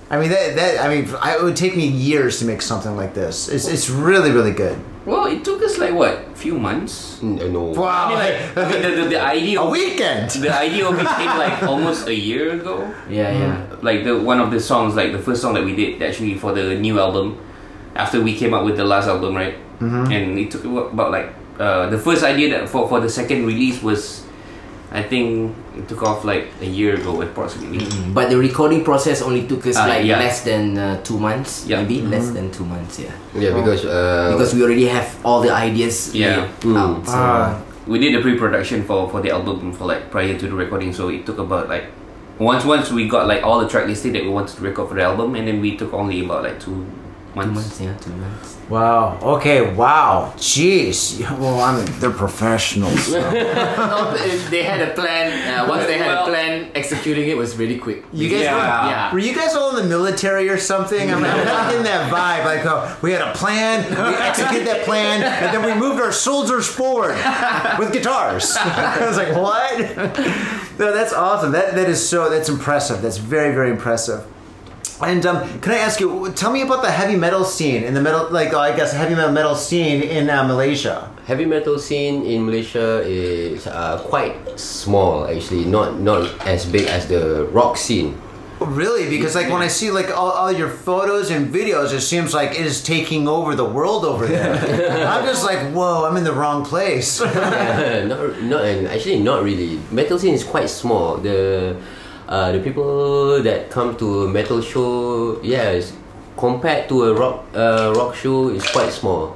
I 0.10 0.20
mean 0.20 0.32
that 0.32 0.58
that 0.58 0.86
I 0.86 0.94
mean 0.94 1.16
I, 1.22 1.38
it 1.38 1.44
would 1.44 1.56
take 1.56 1.78
me 1.78 1.88
years 1.88 2.40
to 2.40 2.46
make 2.46 2.62
something 2.62 2.98
like 2.98 3.14
this. 3.14 3.48
It's 3.48 3.70
it's 3.70 3.90
really 3.90 4.32
really 4.32 4.52
good. 4.52 4.78
Well, 5.08 5.26
it 5.32 5.40
took 5.48 5.64
us 5.64 5.78
like 5.80 5.94
what, 5.96 6.36
few 6.36 6.60
months. 6.60 7.24
N- 7.24 7.40
No. 7.56 7.72
I 7.74 7.80
Wow, 7.80 8.10
mean, 8.10 8.18
like 8.20 8.38
the, 8.84 8.90
the, 8.92 9.04
the 9.16 9.22
idea 9.24 9.56
a 9.60 9.64
of 9.64 9.72
weekend. 9.72 10.28
the 10.32 10.52
idea 10.52 10.84
of 10.84 11.00
it 11.00 11.08
came 11.08 11.32
like 11.40 11.64
almost 11.72 12.08
a 12.08 12.14
year 12.14 12.52
ago. 12.60 12.84
Yeah, 13.08 13.32
yeah. 13.32 13.56
Like 13.82 14.04
the 14.04 14.20
one 14.20 14.40
of 14.44 14.52
the 14.52 14.60
songs, 14.60 14.96
like 15.00 15.14
the 15.16 15.24
first 15.24 15.40
song 15.42 15.54
that 15.56 15.64
we 15.64 15.74
did 15.80 16.04
actually 16.04 16.36
for 16.36 16.52
the 16.52 16.76
new 16.76 17.00
album, 17.00 17.40
after 17.96 18.20
we 18.22 18.36
came 18.36 18.54
out 18.54 18.66
with 18.68 18.76
the 18.76 18.84
last 18.84 19.08
album, 19.08 19.32
right? 19.34 19.56
Mm-hmm. 19.80 20.12
And 20.12 20.26
it 20.40 20.52
took 20.52 20.66
about 20.68 21.12
like 21.16 21.32
uh, 21.58 21.88
the 21.90 21.98
first 21.98 22.24
idea 22.28 22.50
that 22.60 22.68
for 22.68 22.90
for 22.92 23.00
the 23.00 23.08
second 23.10 23.46
release 23.48 23.80
was, 23.82 24.27
I 24.92 25.04
think 25.04 25.52
it 25.76 25.88
took 25.90 26.02
off 26.04 26.24
like 26.24 26.48
a 26.62 26.66
year 26.66 26.96
ago 26.96 27.22
approximately. 27.22 27.84
But 28.14 28.30
the 28.30 28.38
recording 28.38 28.84
process 28.88 29.22
only 29.22 29.44
took 29.46 29.68
us 29.68 29.76
Ah, 29.76 29.86
like 29.88 30.06
yeah. 30.08 30.16
less 30.18 30.42
than 30.48 30.78
uh, 30.78 31.04
two 31.04 31.20
months. 31.20 31.68
Yeah. 31.68 31.82
Maybe 31.84 32.02
less 32.02 32.32
than 32.32 32.52
two 32.52 32.64
months. 32.64 32.98
Yeah. 33.00 33.12
Yeah, 33.36 33.52
because 33.54 33.84
uh, 33.84 34.32
Because 34.32 34.56
we 34.56 34.64
already 34.64 34.88
have 34.88 35.12
all 35.28 35.42
the 35.44 35.52
ideas. 35.52 36.16
Yeah. 36.16 36.48
laid 36.64 36.78
out, 36.78 37.04
so- 37.06 37.12
Ah. 37.20 37.60
we 37.88 38.00
did 38.00 38.16
the 38.16 38.22
pre-production 38.24 38.84
for 38.84 39.08
for 39.12 39.20
the 39.24 39.32
album 39.32 39.72
for 39.76 39.88
like 39.88 40.08
prior 40.12 40.36
to 40.40 40.46
the 40.48 40.56
recording 40.56 40.92
so 40.92 41.08
it 41.08 41.24
took 41.28 41.40
about 41.40 41.68
like 41.72 41.88
once 42.40 42.64
once 42.68 42.92
we 42.92 43.08
got 43.08 43.28
like 43.32 43.44
all 43.48 43.60
the 43.64 43.68
track 43.68 43.88
listing 43.88 44.12
that 44.12 44.24
we 44.24 44.32
wanted 44.32 44.52
to 44.56 44.62
record 44.64 44.88
for 44.92 44.96
the 45.00 45.04
album 45.04 45.36
and 45.40 45.48
then 45.48 45.60
we 45.64 45.76
took 45.80 45.92
only 45.96 46.20
about 46.20 46.44
like 46.44 46.60
two 46.60 46.84
Two 47.44 47.52
months, 47.52 47.80
months, 47.80 47.82
yeah, 47.82 47.98
two 47.98 48.16
months. 48.18 48.58
Wow. 48.70 49.18
Okay. 49.38 49.74
Wow. 49.74 50.34
Jeez. 50.38 51.22
Well, 51.40 51.62
I 51.62 51.78
mean 51.78 51.86
they're 52.00 52.12
professionals. 52.12 53.06
so. 53.06 53.20
No, 53.78 54.14
they 54.50 54.64
had 54.64 54.82
a 54.90 54.94
plan. 54.94 55.26
Uh, 55.60 55.70
once 55.70 55.86
they 55.86 55.98
had 55.98 56.08
Well- 56.08 56.26
a 56.26 56.30
plan, 56.30 56.72
executing 56.76 57.30
it 57.30 57.38
was 57.38 57.56
really 57.58 57.78
quick. 57.78 58.04
You 58.12 58.30
guys 58.30 58.42
Yeah. 58.42 58.56
were, 58.56 58.90
Yeah. 58.92 59.14
were 59.14 59.20
you 59.20 59.34
guys 59.36 59.56
all 59.56 59.70
in 59.70 59.76
the 59.84 59.88
military 59.98 60.50
or 60.50 60.58
something? 60.58 61.12
I'm, 61.12 61.24
I'm 61.24 61.46
not 61.46 61.70
getting 61.70 61.84
that 61.84 62.12
vibe. 62.12 62.44
Like, 62.46 62.66
oh, 62.66 62.98
we 63.02 63.12
had 63.12 63.22
a 63.22 63.34
plan, 63.34 63.86
we 63.90 64.16
executed 64.16 64.68
that 64.68 64.84
plan, 64.86 65.22
and 65.24 65.56
then 65.56 65.64
we 65.66 65.74
moved 65.80 66.02
our 66.02 66.12
soldiers 66.12 66.68
forward 66.68 67.16
with 67.80 67.94
guitars. 67.94 68.56
I 68.60 69.06
was 69.08 69.18
like, 69.18 69.34
what? 69.36 69.80
No, 70.80 70.94
that's 70.94 71.14
awesome. 71.14 71.52
That 71.54 71.76
that 71.76 71.88
is 71.90 72.08
so. 72.08 72.30
That's 72.30 72.50
impressive. 72.50 73.02
That's 73.02 73.18
very 73.18 73.54
very 73.54 73.70
impressive. 73.72 74.26
And 75.02 75.26
um, 75.26 75.60
can 75.62 75.74
I 75.74 75.78
ask 75.78 76.00
you? 76.00 76.32
Tell 76.34 76.52
me 76.52 76.62
about 76.62 76.82
the 76.82 76.92
heavy 76.92 77.16
metal 77.16 77.44
scene 77.44 77.84
in 77.84 77.94
the 77.94 78.02
metal, 78.02 78.30
like 78.32 78.54
I 78.54 78.76
guess 78.76 78.94
heavy 78.94 79.14
metal 79.14 79.32
metal 79.32 79.56
scene 79.56 80.02
in 80.02 80.30
uh, 80.30 80.44
Malaysia. 80.44 81.12
heavy 81.28 81.46
metal 81.46 81.78
scene 81.78 82.24
in 82.24 82.46
Malaysia 82.46 83.04
is 83.06 83.68
uh, 83.68 84.00
quite 84.08 84.34
small 84.58 85.28
actually, 85.28 85.66
not 85.66 86.00
not 86.00 86.24
as 86.48 86.66
big 86.66 86.88
as 86.88 87.08
the 87.08 87.46
rock 87.52 87.76
scene. 87.76 88.16
Really? 88.60 89.08
Because 89.10 89.36
like 89.36 89.52
when 89.52 89.62
I 89.62 89.68
see 89.68 89.92
like 89.92 90.10
all, 90.10 90.32
all 90.32 90.52
your 90.52 90.70
photos 90.70 91.30
and 91.30 91.54
videos, 91.54 91.94
it 91.94 92.02
seems 92.02 92.34
like 92.34 92.52
it 92.52 92.66
is 92.66 92.82
taking 92.82 93.28
over 93.28 93.54
the 93.54 93.66
world 93.66 94.04
over 94.04 94.26
there. 94.26 94.56
I'm 95.14 95.26
just 95.26 95.46
like, 95.46 95.60
whoa, 95.76 96.06
I'm 96.08 96.18
in 96.18 96.24
the 96.24 96.34
wrong 96.34 96.66
place. 96.66 97.22
not, 97.22 98.42
not 98.42 98.64
and 98.66 98.88
actually 98.88 99.20
not 99.20 99.44
really. 99.44 99.78
Metal 99.92 100.18
scene 100.18 100.34
is 100.34 100.44
quite 100.44 100.70
small. 100.72 101.18
The 101.18 101.78
uh, 102.28 102.52
the 102.52 102.60
people 102.60 103.42
that 103.44 103.70
come 103.70 103.96
to 103.98 104.24
a 104.24 104.28
metal 104.30 104.62
show, 104.62 105.40
yeah, 105.42 105.72
is 105.72 105.94
compared 106.38 106.88
to 106.90 107.04
a 107.06 107.14
rock 107.14 107.46
uh, 107.56 107.94
rock 107.96 108.16
show 108.16 108.50
is 108.50 108.64
quite 108.70 108.92
small. 108.92 109.36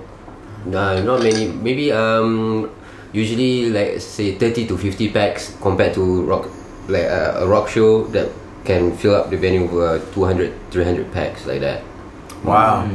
Uh, 0.68 1.02
not 1.02 1.24
many. 1.24 1.48
Maybe 1.48 1.92
um 1.92 2.70
usually 3.14 3.70
like 3.72 4.00
say 4.00 4.36
thirty 4.36 4.68
to 4.68 4.78
fifty 4.78 5.10
packs 5.10 5.56
compared 5.62 5.94
to 5.96 6.24
rock 6.24 6.48
like 6.88 7.06
uh, 7.06 7.44
a 7.44 7.48
rock 7.48 7.68
show 7.70 8.04
that 8.12 8.30
can 8.64 8.96
fill 8.98 9.16
up 9.16 9.30
the 9.30 9.38
venue 9.38 9.66
with 9.66 10.04
uh, 10.06 10.14
200 10.14 10.54
300 10.70 11.12
packs 11.12 11.46
like 11.48 11.62
that. 11.62 11.82
wow. 12.44 12.86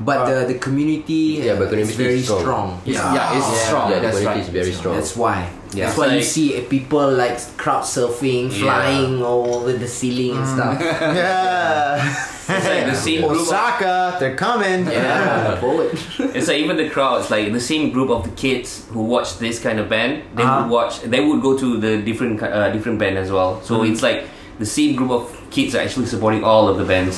But 0.00 0.24
the 0.26 0.46
the 0.52 0.58
community, 0.58 1.38
Yeah, 1.44 1.54
but 1.58 1.72
uh, 1.72 1.76
is 1.76 1.94
very 1.96 2.14
is 2.18 2.24
strong. 2.24 2.40
strong. 2.40 2.68
Yeah, 2.84 3.14
yeah, 3.14 3.36
it's 3.38 3.60
strong. 3.66 3.90
Yeah, 3.90 4.00
the 4.00 4.10
community 4.10 4.26
right. 4.26 4.40
is 4.40 4.48
very 4.48 4.72
strong. 4.72 4.94
That's 4.96 5.14
why. 5.16 5.50
Yeah. 5.72 5.86
That's 5.86 5.98
why 5.98 6.14
you 6.14 6.22
see 6.22 6.56
uh, 6.58 6.62
people 6.70 7.06
like 7.10 7.38
crowd 7.56 7.82
surfing, 7.84 8.50
flying 8.52 9.22
all 9.22 9.54
over 9.54 9.72
the 9.72 9.88
ceiling 9.88 10.36
and 10.38 10.46
stuff. 10.46 10.78
Yeah. 11.18 12.30
It's 12.46 12.66
like 12.68 12.84
the 12.92 12.94
same 12.94 13.20
group 13.22 13.40
of, 13.40 13.48
Osaka, 13.48 14.16
they're 14.20 14.36
coming. 14.36 14.84
Yeah, 14.84 15.56
forward. 15.64 15.90
it's 16.36 16.46
like 16.48 16.58
even 16.58 16.76
the 16.76 16.90
crowds 16.90 17.30
like 17.30 17.50
the 17.52 17.60
same 17.72 17.90
group 17.90 18.10
of 18.10 18.20
the 18.28 18.34
kids 18.36 18.84
who 18.92 19.00
watch 19.00 19.38
this 19.38 19.56
kind 19.58 19.80
of 19.80 19.88
band 19.88 20.12
they 20.36 20.42
Uh-huh. 20.42 20.60
would 20.60 20.70
watch 20.70 21.00
they 21.08 21.20
would 21.24 21.40
go 21.40 21.56
to 21.56 21.68
the 21.80 22.02
different 22.04 22.42
uh, 22.42 22.68
different 22.70 22.98
band 22.98 23.16
as 23.16 23.30
well 23.32 23.62
so 23.62 23.72
Mm-hmm. 23.80 23.92
it's 23.92 24.02
like 24.02 24.28
the 24.58 24.66
same 24.66 24.92
group 24.94 25.10
of 25.10 25.22
kids 25.50 25.74
are 25.74 25.80
actually 25.86 26.04
supporting 26.14 26.44
all 26.44 26.68
of 26.68 26.76
the 26.76 26.84
bands 26.84 27.16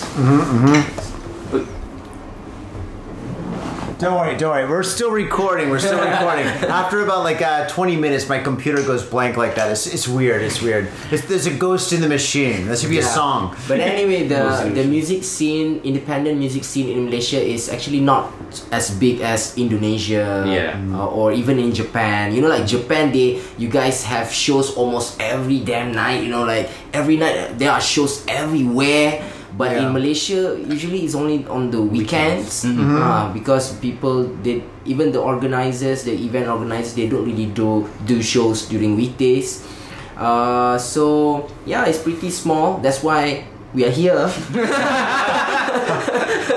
Don't 3.98 4.12
worry, 4.12 4.36
don't 4.36 4.50
worry. 4.52 4.68
We're 4.68 4.82
still 4.82 5.10
recording. 5.10 5.70
We're 5.70 5.78
still 5.80 5.96
recording. 5.98 6.44
After 6.68 7.00
about 7.00 7.24
like 7.24 7.40
uh, 7.40 7.66
20 7.68 7.96
minutes, 7.96 8.28
my 8.28 8.38
computer 8.38 8.84
goes 8.84 9.02
blank 9.02 9.38
like 9.38 9.54
that. 9.54 9.70
It's, 9.72 9.86
it's 9.86 10.06
weird. 10.06 10.42
It's 10.42 10.60
weird. 10.60 10.92
It's, 11.10 11.24
there's 11.24 11.46
a 11.46 11.54
ghost 11.56 11.94
in 11.94 12.02
the 12.02 12.08
machine. 12.08 12.66
That 12.68 12.78
should 12.78 12.90
be 12.90 12.98
a 12.98 13.02
song. 13.02 13.56
But 13.66 13.80
anyway, 13.80 14.28
the 14.28 14.68
the 14.68 14.84
music 14.84 15.24
scene, 15.24 15.80
independent 15.80 16.36
music 16.36 16.64
scene 16.64 16.92
in 16.92 17.06
Malaysia 17.08 17.40
is 17.40 17.72
actually 17.72 18.00
not 18.04 18.28
as 18.70 18.92
big 18.92 19.24
as 19.24 19.56
Indonesia, 19.56 20.44
Yeah. 20.44 20.76
uh, 20.92 21.08
or 21.08 21.32
even 21.32 21.56
in 21.58 21.72
Japan. 21.72 22.34
You 22.36 22.42
know, 22.44 22.52
like 22.52 22.66
Japan, 22.68 23.12
they 23.16 23.40
you 23.56 23.72
guys 23.72 24.04
have 24.04 24.28
shows 24.28 24.76
almost 24.76 25.16
every 25.24 25.64
damn 25.64 25.96
night. 25.96 26.20
You 26.20 26.28
know, 26.28 26.44
like 26.44 26.68
every 26.92 27.16
night 27.16 27.56
there 27.56 27.72
are 27.72 27.80
shows 27.80 28.20
everywhere. 28.28 29.24
But 29.56 29.72
Yeah. 29.72 29.88
in 29.88 29.96
Malaysia, 29.96 30.52
usually 30.68 31.08
it's 31.08 31.16
only 31.16 31.40
on 31.48 31.72
the 31.72 31.80
weekends, 31.80 32.68
uh, 32.68 33.32
because 33.32 33.72
people 33.80 34.28
they 34.44 34.60
even 34.84 35.16
the 35.16 35.20
organizers, 35.20 36.04
the 36.04 36.12
event 36.12 36.44
organizers, 36.46 36.92
they 36.92 37.08
don't 37.08 37.24
really 37.24 37.48
do 37.56 37.88
do 38.04 38.20
shows 38.20 38.68
during 38.68 39.00
weekdays. 39.00 39.64
Uh, 40.12 40.76
so 40.76 41.44
yeah, 41.64 41.88
it's 41.88 42.04
pretty 42.04 42.28
small. 42.28 42.84
That's 42.84 43.00
why 43.00 43.48
we 43.72 43.84
are 43.84 43.92
here 43.92 44.28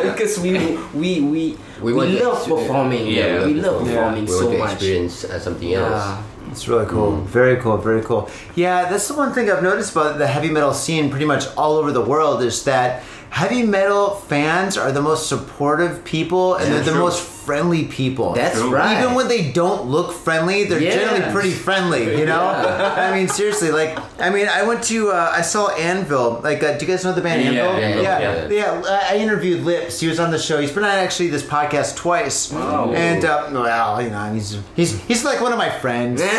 because 0.04 0.40
we 0.40 0.56
we 0.96 1.20
we 1.24 1.44
we, 1.82 1.92
to 1.96 2.20
love 2.24 2.44
performing. 2.48 3.08
Yeah. 3.08 3.46
we 3.48 3.56
love 3.60 3.84
Yeah. 3.88 3.96
performing 3.96 4.26
We 4.28 4.32
so 4.32 4.44
want 4.44 4.52
to 4.52 4.60
much. 4.60 4.72
experience 4.76 5.16
uh, 5.24 5.40
something 5.40 5.70
Yeah. 5.72 5.88
else. 5.88 6.04
It's 6.52 6.68
really 6.68 6.88
cool. 6.88 7.12
Mm. 7.12 7.26
Very 7.26 7.58
cool. 7.58 7.78
Very 7.78 8.02
cool. 8.02 8.30
Yeah, 8.56 8.90
that's 8.90 9.08
the 9.08 9.14
one 9.14 9.34
thing 9.34 9.52
I've 9.52 9.64
noticed 9.64 9.92
about 9.92 10.18
the 10.18 10.28
heavy 10.28 10.50
metal 10.50 10.74
scene 10.74 11.10
pretty 11.10 11.26
much 11.26 11.46
all 11.56 11.78
over 11.78 11.92
the 11.92 12.02
world 12.02 12.42
is 12.42 12.64
that 12.64 13.04
heavy 13.30 13.64
metal 13.64 14.12
fans 14.16 14.78
are 14.78 14.92
the 14.92 15.02
most 15.02 15.28
supportive 15.30 16.04
people 16.04 16.56
and 16.56 16.72
they're 16.72 16.82
the 16.84 16.92
true. 16.92 17.00
most 17.00 17.22
friendly 17.22 17.86
people. 17.86 18.34
That's 18.34 18.60
True. 18.60 18.70
right. 18.70 19.02
Even 19.02 19.16
when 19.16 19.28
they 19.28 19.52
don't 19.52 19.86
look 19.88 20.14
friendly, 20.14 20.66
they're 20.66 20.80
Yes. 20.80 20.94
generally 20.94 21.32
pretty 21.32 21.50
friendly, 21.52 22.20
you 22.20 22.26
know? 22.28 22.42
I 22.46 23.12
mean, 23.12 23.28
seriously, 23.28 23.72
like, 23.72 23.98
I 24.20 24.30
mean, 24.30 24.48
I 24.48 24.62
went 24.64 24.84
to, 24.84 25.10
uh, 25.10 25.32
I 25.34 25.42
saw 25.42 25.70
Anvil. 25.70 26.42
Like, 26.44 26.62
uh, 26.62 26.78
do 26.78 26.86
you 26.86 26.92
guys 26.92 27.04
know 27.04 27.12
the 27.14 27.22
band 27.22 27.42
Yeah, 27.44 27.66
Anvil? 27.66 27.80
Yeah. 28.04 28.20
yeah. 28.20 28.48
yeah. 28.50 28.82
I 28.86 29.16
I 29.16 29.18
interviewed 29.18 29.64
Lips. 29.64 30.00
He 30.00 30.08
was 30.08 30.20
on 30.20 30.30
the 30.30 30.38
show. 30.38 30.62
He's 30.62 30.72
been 30.72 30.84
on 30.84 30.92
actually 30.92 31.30
this 31.30 31.42
podcast 31.44 31.96
twice. 31.96 32.52
And, 32.54 33.26
uh, 33.26 33.50
well, 33.52 34.00
you 34.02 34.12
know, 34.12 34.32
he's, 34.32 34.56
he's, 34.76 35.00
he's 35.08 35.24
like 35.26 35.42
one 35.42 35.52
of 35.52 35.58
my 35.58 35.70
friends. 35.72 36.22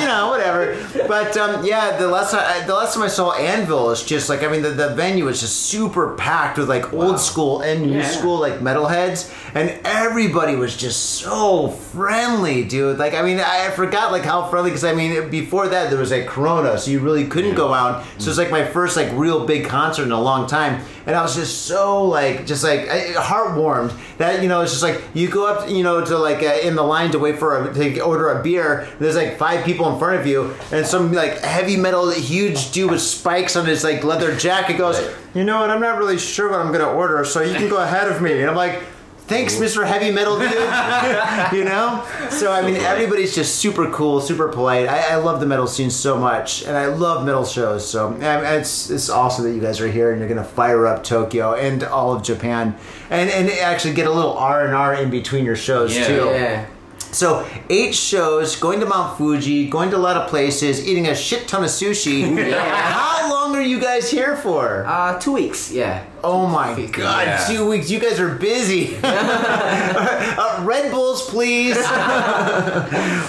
you 0.00 0.06
know, 0.06 0.28
whatever. 0.28 0.76
But 1.08 1.36
um, 1.36 1.64
yeah, 1.64 1.96
the 1.96 2.08
last 2.08 2.32
time 2.32 2.66
the 2.66 2.74
last 2.74 2.94
time 2.94 3.02
I 3.02 3.08
saw 3.08 3.32
Anvil 3.32 3.90
is 3.90 4.04
just 4.04 4.28
like 4.28 4.42
I 4.42 4.48
mean 4.48 4.62
the, 4.62 4.70
the 4.70 4.90
venue 4.94 5.24
was 5.24 5.40
just 5.40 5.56
super 5.66 6.14
packed 6.16 6.58
with 6.58 6.68
like 6.68 6.92
old 6.92 7.18
school 7.18 7.60
and 7.62 7.82
new 7.82 8.02
school 8.04 8.38
like 8.38 8.60
metalheads, 8.60 9.32
and 9.54 9.78
everybody 9.84 10.54
was 10.56 10.76
just 10.76 11.16
so 11.20 11.68
friendly, 11.68 12.64
dude. 12.64 12.98
Like 12.98 13.14
I 13.14 13.22
mean 13.22 13.40
I 13.40 13.70
forgot 13.70 14.12
like 14.12 14.22
how 14.24 14.48
friendly 14.48 14.70
because 14.70 14.84
I 14.84 14.94
mean 14.94 15.30
before 15.30 15.68
that 15.68 15.90
there 15.90 15.98
was 15.98 16.10
like 16.10 16.26
Corona, 16.26 16.78
so 16.78 16.90
you 16.90 17.00
really 17.00 17.26
couldn't 17.26 17.54
go 17.54 17.72
out. 17.74 18.04
So 18.18 18.30
it's 18.30 18.38
like 18.38 18.50
my 18.50 18.64
first 18.64 18.96
like 18.96 19.10
real 19.12 19.46
big 19.46 19.66
concert 19.66 20.04
in 20.04 20.12
a 20.12 20.20
long 20.20 20.46
time, 20.46 20.84
and 21.06 21.14
I 21.16 21.22
was 21.22 21.34
just 21.34 21.66
so 21.66 22.04
like 22.04 22.46
just 22.46 22.62
like 22.64 22.88
I- 22.88 23.12
heartwarmed 23.14 23.92
that 24.20 24.42
you 24.42 24.48
know 24.50 24.60
it's 24.60 24.70
just 24.70 24.82
like 24.82 25.02
you 25.14 25.30
go 25.30 25.46
up 25.46 25.68
you 25.70 25.82
know 25.82 26.04
to 26.04 26.18
like 26.18 26.42
uh, 26.42 26.58
in 26.62 26.76
the 26.76 26.82
line 26.82 27.10
to 27.10 27.18
wait 27.18 27.38
for 27.38 27.64
a 27.64 27.72
to 27.72 28.00
order 28.00 28.28
a 28.28 28.42
beer. 28.42 28.86
There's 28.98 29.16
like 29.16 29.38
five 29.38 29.64
people 29.64 29.90
in 29.90 29.98
front 29.98 30.20
of 30.20 30.26
you, 30.26 30.54
and 30.70 30.86
some 30.86 31.10
like 31.12 31.38
heavy 31.38 31.76
metal 31.76 32.10
huge 32.10 32.70
dude 32.70 32.90
with 32.90 33.00
spikes 33.00 33.56
on 33.56 33.64
his 33.64 33.82
like 33.82 34.04
leather 34.04 34.36
jacket 34.36 34.76
goes, 34.76 35.00
you 35.34 35.42
know 35.42 35.60
what? 35.60 35.70
I'm 35.70 35.80
not 35.80 35.96
really 35.96 36.18
sure 36.18 36.50
what 36.50 36.60
I'm 36.60 36.70
gonna 36.70 36.92
order, 36.92 37.24
so 37.24 37.40
you 37.40 37.54
can 37.54 37.70
go 37.70 37.78
ahead 37.78 38.08
of 38.08 38.22
me. 38.22 38.40
And 38.40 38.50
I'm 38.50 38.56
like. 38.56 38.82
Thanks, 39.30 39.54
Mr. 39.54 39.86
Heavy 39.86 40.10
Metal 40.10 40.36
Dude. 40.40 40.50
you 41.56 41.64
know? 41.64 42.04
So, 42.30 42.50
I 42.52 42.62
mean, 42.62 42.74
everybody's 42.74 43.32
just 43.32 43.54
super 43.60 43.88
cool, 43.92 44.20
super 44.20 44.48
polite. 44.48 44.88
I, 44.88 45.12
I 45.12 45.14
love 45.16 45.38
the 45.38 45.46
metal 45.46 45.68
scene 45.68 45.88
so 45.88 46.18
much, 46.18 46.64
and 46.64 46.76
I 46.76 46.86
love 46.86 47.24
metal 47.24 47.44
shows. 47.44 47.88
So, 47.88 48.16
it's, 48.20 48.90
it's 48.90 49.08
awesome 49.08 49.44
that 49.44 49.52
you 49.54 49.60
guys 49.60 49.80
are 49.80 49.88
here 49.88 50.10
and 50.10 50.18
you're 50.18 50.28
going 50.28 50.42
to 50.42 50.44
fire 50.52 50.84
up 50.88 51.04
Tokyo 51.04 51.54
and 51.54 51.84
all 51.84 52.12
of 52.12 52.24
Japan 52.24 52.76
and, 53.08 53.30
and 53.30 53.48
actually 53.50 53.94
get 53.94 54.08
a 54.08 54.12
little 54.12 54.32
R&R 54.36 54.94
in 54.94 55.10
between 55.10 55.44
your 55.44 55.56
shows, 55.56 55.96
Yeah. 55.96 56.06
too. 56.08 56.24
yeah. 56.26 56.66
So 57.12 57.46
eight 57.68 57.94
shows, 57.94 58.56
going 58.56 58.80
to 58.80 58.86
Mount 58.86 59.18
Fuji, 59.18 59.68
going 59.68 59.90
to 59.90 59.96
a 59.96 59.98
lot 59.98 60.16
of 60.16 60.28
places, 60.28 60.86
eating 60.86 61.08
a 61.08 61.14
shit 61.14 61.48
ton 61.48 61.64
of 61.64 61.70
sushi. 61.70 62.22
How 62.60 63.28
long 63.30 63.56
are 63.56 63.62
you 63.62 63.80
guys 63.80 64.10
here 64.10 64.36
for? 64.36 64.84
Uh, 64.86 65.18
two 65.18 65.32
weeks. 65.32 65.72
Yeah. 65.72 66.04
Oh 66.22 66.46
my 66.46 66.74
god, 66.86 67.26
Yeah. 67.26 67.46
two 67.48 67.68
weeks. 67.68 67.90
You 67.90 67.98
guys 67.98 68.20
are 68.20 68.32
busy. 68.34 68.96
uh, 69.02 70.62
Red 70.64 70.92
Bulls, 70.92 71.28
please. 71.28 71.76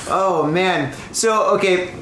oh 0.10 0.48
man. 0.52 0.94
So 1.12 1.56
okay. 1.56 1.94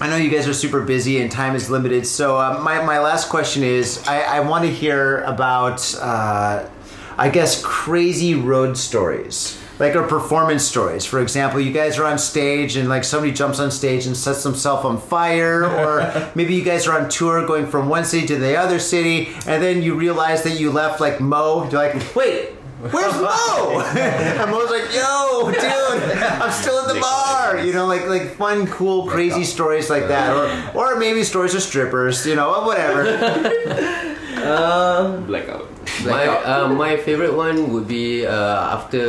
I 0.00 0.08
know 0.10 0.16
you 0.16 0.28
guys 0.28 0.48
are 0.48 0.52
super 0.52 0.82
busy 0.82 1.22
and 1.22 1.30
time 1.30 1.54
is 1.54 1.70
limited. 1.70 2.04
So 2.06 2.36
uh, 2.36 2.58
my, 2.62 2.82
my 2.84 2.98
last 2.98 3.28
question 3.28 3.62
is 3.62 4.02
I, 4.08 4.22
I 4.22 4.40
want 4.40 4.64
to 4.64 4.70
hear 4.70 5.20
about 5.22 5.94
uh, 6.00 6.68
I 7.16 7.28
guess 7.28 7.62
crazy 7.62 8.34
road 8.34 8.76
stories. 8.76 9.56
Like 9.78 9.96
or 9.96 10.04
performance 10.04 10.62
stories. 10.62 11.04
For 11.04 11.20
example, 11.20 11.60
you 11.60 11.72
guys 11.72 11.98
are 11.98 12.04
on 12.04 12.18
stage 12.18 12.76
and 12.76 12.88
like 12.88 13.02
somebody 13.02 13.32
jumps 13.32 13.58
on 13.58 13.72
stage 13.72 14.06
and 14.06 14.16
sets 14.16 14.44
themselves 14.44 14.84
on 14.84 14.98
fire, 14.98 15.64
or 15.64 16.30
maybe 16.36 16.54
you 16.54 16.62
guys 16.64 16.86
are 16.86 16.98
on 16.98 17.08
tour 17.08 17.44
going 17.46 17.66
from 17.66 17.88
one 17.88 18.04
city 18.04 18.26
to 18.28 18.36
the 18.36 18.56
other 18.56 18.78
city, 18.78 19.28
and 19.46 19.62
then 19.62 19.82
you 19.82 19.94
realize 19.96 20.42
that 20.44 20.60
you 20.60 20.70
left 20.70 21.00
like 21.00 21.20
Mo. 21.20 21.64
You're 21.64 21.72
like, 21.72 22.14
wait, 22.14 22.50
where's 22.90 23.14
Mo? 23.14 23.80
and 23.96 24.50
Mo's 24.50 24.70
like, 24.70 24.94
yo, 24.94 25.50
dude, 25.50 26.18
I'm 26.22 26.52
still 26.52 26.78
at 26.78 26.94
the 26.94 27.00
bar. 27.00 27.58
You 27.64 27.72
know, 27.72 27.86
like 27.86 28.06
like 28.06 28.36
fun, 28.36 28.68
cool, 28.68 29.08
crazy 29.08 29.42
uh, 29.42 29.44
stories 29.44 29.90
like 29.90 30.06
that, 30.06 30.36
or 30.36 30.46
uh. 30.46 30.72
or 30.92 30.98
maybe 31.00 31.24
stories 31.24 31.54
of 31.54 31.62
strippers. 31.62 32.24
You 32.26 32.36
know, 32.36 32.62
whatever. 32.62 34.10
Um, 34.44 35.24
Blackout. 35.26 35.73
My 36.04 36.26
uh, 36.26 36.68
my 36.68 36.96
favorite 36.96 37.34
one 37.34 37.72
would 37.72 37.86
be 37.88 38.26
uh, 38.26 38.74
after 38.76 39.04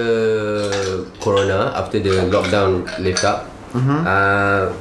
Corona, 1.22 1.72
after 1.76 2.00
the 2.00 2.28
lockdown 2.32 2.86
lift 3.00 3.24
up. 3.24 3.48
Uh, 3.76 4.72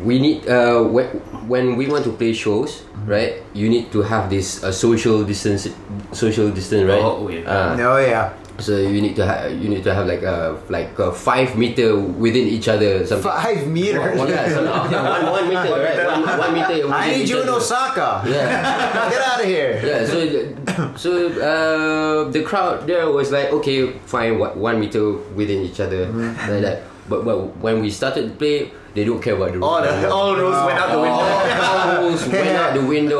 we 0.00 0.18
need 0.18 0.46
uh, 0.48 0.82
when, 0.82 1.06
when 1.48 1.76
we 1.76 1.86
want 1.88 2.04
to 2.04 2.12
play 2.12 2.32
shows, 2.32 2.84
right? 3.06 3.40
You 3.52 3.68
need 3.68 3.92
to 3.92 4.02
have 4.02 4.28
this 4.28 4.62
uh, 4.64 4.72
social 4.72 5.24
distance, 5.24 5.68
social 6.12 6.50
distance, 6.50 6.84
right? 6.88 7.00
Oh, 7.04 7.28
yeah. 7.28 7.44
Uh, 7.48 7.76
oh 7.80 7.98
yeah, 8.00 8.32
So 8.58 8.78
you 8.78 9.02
need 9.02 9.16
to 9.16 9.26
have 9.26 9.50
you 9.50 9.68
need 9.68 9.82
to 9.82 9.92
have 9.92 10.06
like 10.06 10.22
a 10.22 10.60
like 10.68 10.96
a 10.98 11.10
five 11.10 11.58
meter 11.58 11.98
within 11.98 12.46
each 12.46 12.68
other. 12.68 13.04
Something. 13.04 13.32
five 13.32 13.66
meters. 13.66 14.14
Yeah, 14.30 14.48
so, 14.48 14.62
one, 14.62 15.26
one 15.26 15.48
meter, 15.48 15.74
right? 15.74 16.06
One, 16.06 16.38
one 16.38 16.52
meter. 16.54 16.86
I 16.94 17.10
need 17.10 17.28
you 17.28 17.42
in. 17.42 17.48
Osaka. 17.48 18.22
Yeah. 18.26 19.10
Get 19.10 19.22
out 19.22 19.40
of 19.40 19.46
here. 19.46 19.80
Yeah, 19.82 20.06
so 20.06 20.18
so 20.94 21.10
uh, 21.34 22.30
the 22.30 22.42
crowd 22.42 22.86
there 22.86 23.10
was 23.10 23.32
like, 23.32 23.50
okay, 23.52 23.90
fine, 24.06 24.38
what, 24.38 24.56
one 24.56 24.78
meter 24.78 25.12
within 25.34 25.62
each 25.62 25.80
other, 25.80 26.06
like 26.46 26.62
that. 26.62 26.82
But 27.08 27.24
but 27.24 27.58
when 27.58 27.82
we 27.82 27.90
started 27.90 28.30
to 28.30 28.34
play, 28.38 28.70
they 28.94 29.04
don't 29.04 29.20
care 29.20 29.34
about 29.34 29.52
the 29.52 29.60
All, 29.60 29.82
the, 29.82 30.08
all 30.08 30.36
rules 30.36 30.54
went 30.54 30.78
out 30.78 30.90
the 30.94 31.00
window. 31.02 31.26
All 31.74 32.02
rules 32.02 32.22
went 32.28 32.48
out 32.56 32.74
the 32.74 32.86
window, 32.86 33.18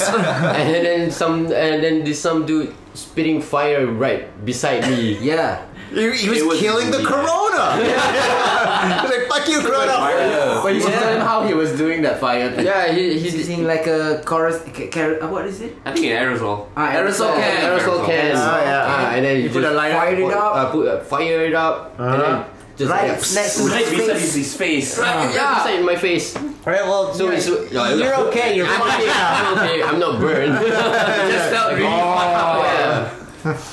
Gross. 0.00 0.24
and 0.58 0.74
then 0.86 1.10
some, 1.10 1.46
and 1.46 1.82
then 1.84 2.04
this 2.04 2.20
some 2.20 2.46
dude 2.46 2.74
spitting 2.94 3.40
fire 3.42 3.86
right 3.86 4.26
beside 4.44 4.82
me. 4.90 5.18
Yeah. 5.18 5.66
He, 5.90 6.10
he 6.12 6.28
was, 6.28 6.42
was 6.42 6.58
killing 6.58 6.90
the 6.90 6.98
really- 6.98 7.06
corona. 7.10 7.76
He's 7.78 9.10
like, 9.10 9.28
fuck 9.28 9.48
you, 9.48 9.60
corona. 9.60 10.60
But 10.62 10.74
you 10.74 10.80
should 10.80 10.92
tell 10.92 11.14
him 11.14 11.20
how 11.20 11.46
he 11.46 11.54
was 11.54 11.70
doing 11.78 12.02
that 12.02 12.18
fire 12.18 12.50
thing. 12.52 12.64
Yeah, 12.66 12.90
he, 12.92 13.12
He's 13.14 13.22
he's 13.32 13.34
using 13.48 13.64
like 13.64 13.86
a 13.86 14.20
chorus. 14.24 14.58
ca- 14.74 14.88
ca- 14.90 15.18
uh, 15.22 15.28
what 15.28 15.46
is 15.46 15.60
it? 15.60 15.76
I 15.84 15.92
think 15.92 16.06
in 16.06 16.12
aerosol. 16.16 16.66
Ah, 16.76 16.90
Aerosol 16.92 17.30
aerosol. 17.30 17.36
can. 17.36 17.78
aerosol 17.78 18.06
can. 18.06 18.30
Oh, 18.36 18.58
yeah. 18.64 18.84
Ah, 18.88 19.14
and 19.14 19.24
then 19.24 19.42
You 19.42 19.50
put 19.50 19.62
a 19.64 19.70
lighter- 19.70 19.94
Fired 19.94 20.18
it 20.18 20.24
put, 20.24 20.34
up. 20.34 20.54
Uh, 20.56 20.70
put, 20.72 20.88
uh, 20.88 21.00
fire 21.04 21.44
it 21.44 21.54
up, 21.54 21.94
and 22.00 22.20
then 22.22 22.44
just 22.76 22.90
Right 22.90 23.02
like, 23.08 23.10
next 23.20 23.56
to 23.56 23.68
his 23.70 24.08
face. 24.10 24.34
his 24.34 24.54
face. 24.56 24.98
yeah, 24.98 25.54
beside 25.62 25.84
my 25.84 25.94
face. 25.96 26.34
All 26.66 26.72
right, 26.72 26.82
well, 26.84 27.12
So 27.12 27.24
you're, 27.24 27.34
it's 27.34 27.46
yeah, 27.72 27.94
you're 27.94 28.14
okay. 28.28 28.56
You're 28.56 28.66
I'm 28.66 28.80
fine 28.80 29.04
I'm 29.06 29.58
okay. 29.58 29.82
I'm 29.82 29.98
not 30.00 30.18
burned. 30.18 30.54
just 30.64 31.50
felt 31.52 31.72
really 31.74 31.84
yeah. 31.84 33.10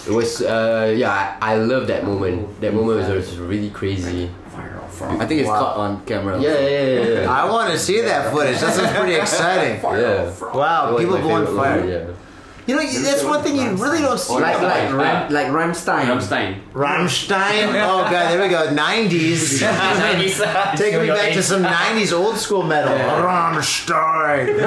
It 0.05 0.11
was 0.11 0.41
uh 0.41 0.93
yeah 0.97 1.37
I, 1.41 1.53
I 1.53 1.55
love 1.55 1.87
that 1.87 2.03
moment. 2.03 2.59
That 2.59 2.73
moment 2.73 3.07
was 3.07 3.37
really 3.39 3.69
crazy. 3.69 4.29
Fire 4.49 4.77
off 4.83 4.93
frog. 4.93 5.21
I 5.21 5.25
think 5.25 5.39
it's 5.39 5.49
caught 5.49 5.77
on 5.77 6.03
camera. 6.05 6.41
Yeah 6.41 6.59
yeah 6.59 6.85
yeah. 6.85 7.21
yeah. 7.21 7.31
I 7.31 7.49
want 7.49 7.71
to 7.71 7.79
see 7.79 8.01
that 8.01 8.33
footage. 8.33 8.59
That 8.59 8.73
sounds 8.75 8.91
pretty 8.91 9.15
exciting. 9.23 9.79
yeah. 9.81 10.27
Wow, 10.53 10.97
people 10.97 11.17
blowing 11.19 11.45
fire. 11.55 11.79
moment, 11.79 11.89
Yeah. 11.89 12.20
You 12.67 12.75
know, 12.75 12.83
that's 12.83 13.23
one 13.23 13.41
thing 13.43 13.55
you 13.55 13.71
really 13.71 13.99
don't 13.99 14.19
see. 14.19 14.33
Like 14.33 14.61
like. 14.61 14.93
Ram, 14.93 15.31
like 15.33 15.47
Ramstein. 15.47 16.05
Rammstein. 16.05 16.59
Rammstein. 16.73 17.71
Oh 17.91 18.03
god, 18.09 18.31
there 18.31 18.41
we 18.41 18.49
go. 18.49 18.67
90s. 18.67 19.59
Taking 20.77 21.01
me 21.01 21.07
back 21.07 21.33
to 21.33 21.41
some 21.43 21.63
90s 21.63 22.13
old 22.13 22.37
school 22.37 22.63
metal. 22.63 22.93
Rammstein. 22.93 24.59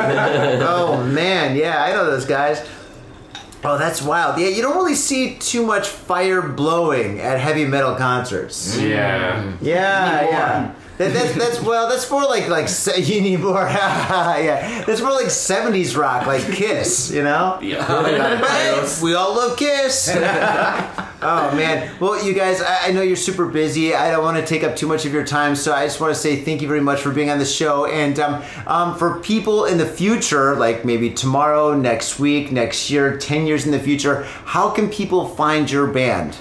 oh 0.61 1.05
man, 1.05 1.57
yeah, 1.57 1.83
I 1.85 1.93
know 1.93 2.07
those 2.11 2.27
guys. 2.27 2.67
Oh, 3.67 3.79
that's 3.79 4.03
wild. 4.03 4.39
Yeah, 4.39 4.49
you 4.49 4.61
don't 4.61 4.77
really 4.77 4.95
see 4.95 5.37
too 5.37 5.65
much 5.65 5.89
fire 5.89 6.43
blowing 6.43 7.19
at 7.21 7.41
heavy 7.41 7.65
metal 7.65 7.95
concerts. 7.95 8.77
Yeah. 8.79 9.53
Yeah, 9.63 10.29
yeah. 10.29 10.75
That, 10.97 11.13
that's 11.13 11.35
that's 11.35 11.61
well, 11.61 11.89
that's 11.89 12.09
more 12.09 12.23
like 12.23 12.49
like 12.49 12.69
se- 12.69 13.01
you 13.03 13.21
need 13.21 13.41
more. 13.41 13.55
yeah, 13.69 14.85
that's 14.87 15.01
more 15.01 15.11
like 15.11 15.27
'70s 15.27 15.97
rock, 15.97 16.27
like 16.27 16.45
Kiss. 16.53 17.11
You 17.11 17.25
know. 17.25 17.59
Yeah. 17.61 17.85
But 18.45 19.01
we 19.03 19.15
all 19.15 19.35
love 19.35 19.59
Kiss. 19.59 20.09
oh 20.15 21.53
man. 21.57 21.91
Well, 21.99 22.25
you 22.25 22.33
guys, 22.33 22.61
I, 22.63 22.89
I 22.89 22.93
know 22.93 23.03
you're 23.03 23.17
super 23.17 23.47
busy. 23.47 23.95
I 23.95 24.13
don't 24.13 24.23
want 24.23 24.37
to 24.37 24.47
take 24.47 24.63
up 24.63 24.77
too 24.77 24.87
much 24.87 25.05
of 25.05 25.13
your 25.13 25.25
time, 25.25 25.57
so 25.57 25.73
I 25.73 25.85
just 25.85 26.01
want 26.01 26.15
to 26.15 26.21
say 26.21 26.37
thank 26.37 26.63
you 26.63 26.69
very 26.69 26.81
much 26.81 27.01
for 27.01 27.11
being 27.11 27.31
on 27.31 27.39
the 27.41 27.45
show. 27.45 27.87
And 27.87 28.19
um, 28.21 28.43
um, 28.67 28.97
for 28.97 29.19
people 29.21 29.65
in 29.65 29.79
the 29.79 29.87
future, 29.87 30.55
like 30.55 30.85
maybe 30.85 31.11
tomorrow, 31.11 31.75
next 31.75 32.21
week, 32.21 32.53
next 32.53 32.89
year, 32.91 33.17
ten 33.19 33.47
years 33.47 33.67
in 33.67 33.73
the 33.73 33.81
future, 33.81 34.25
how 34.45 34.71
can 34.71 34.89
people 34.89 35.27
find 35.29 35.69
your 35.69 35.89
band? 35.89 36.37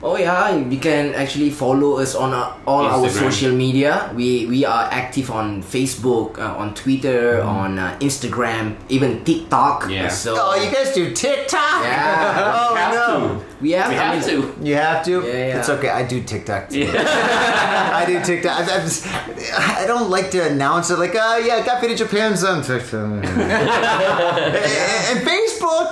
Oh 0.00 0.16
yeah, 0.16 0.54
you 0.54 0.78
can 0.78 1.12
actually 1.14 1.50
follow 1.50 1.98
us 1.98 2.14
on 2.14 2.32
uh, 2.32 2.54
all 2.66 2.86
our 2.86 3.08
social 3.10 3.50
media. 3.50 4.12
We 4.14 4.46
we 4.46 4.64
are 4.64 4.86
active 4.92 5.30
on 5.30 5.62
Facebook, 5.62 6.38
uh, 6.38 6.54
on 6.54 6.74
Twitter, 6.74 7.42
on 7.42 7.78
uh, 7.78 7.98
Instagram, 7.98 8.76
even 8.88 9.24
TikTok. 9.24 9.90
Yeah. 9.90 10.06
So 10.08 10.36
Oh, 10.38 10.54
you 10.54 10.70
guys 10.70 10.94
do 10.94 11.10
TikTok? 11.12 11.82
Yeah. 11.82 12.54
oh 12.54 12.74
no. 12.94 13.40
to. 13.42 13.47
We 13.60 13.72
have, 13.72 13.90
We 13.90 13.96
I 13.96 14.14
have 14.14 14.26
mean, 14.26 14.42
to. 14.42 14.66
You 14.68 14.74
have 14.76 15.04
to. 15.06 15.10
Yeah, 15.26 15.32
yeah. 15.32 15.58
It's 15.58 15.68
okay. 15.68 15.88
I 15.88 16.06
do 16.06 16.22
TikTok 16.22 16.68
too. 16.68 16.88
I 16.94 18.04
do 18.06 18.22
TikTok. 18.22 18.52
I, 18.52 18.62
I'm 18.76 18.82
just, 18.82 19.04
I 19.08 19.84
don't 19.86 20.10
like 20.10 20.30
to 20.30 20.46
announce 20.46 20.90
it 20.90 20.98
like, 20.98 21.16
uh, 21.16 21.40
yeah, 21.44 21.54
I 21.56 21.62
got 21.66 21.80
Faded 21.80 21.98
Japan's 21.98 22.44
on 22.44 22.62
TikTok 22.62 22.94
and, 22.94 23.24
and 25.10 25.18
Facebook. 25.26 25.90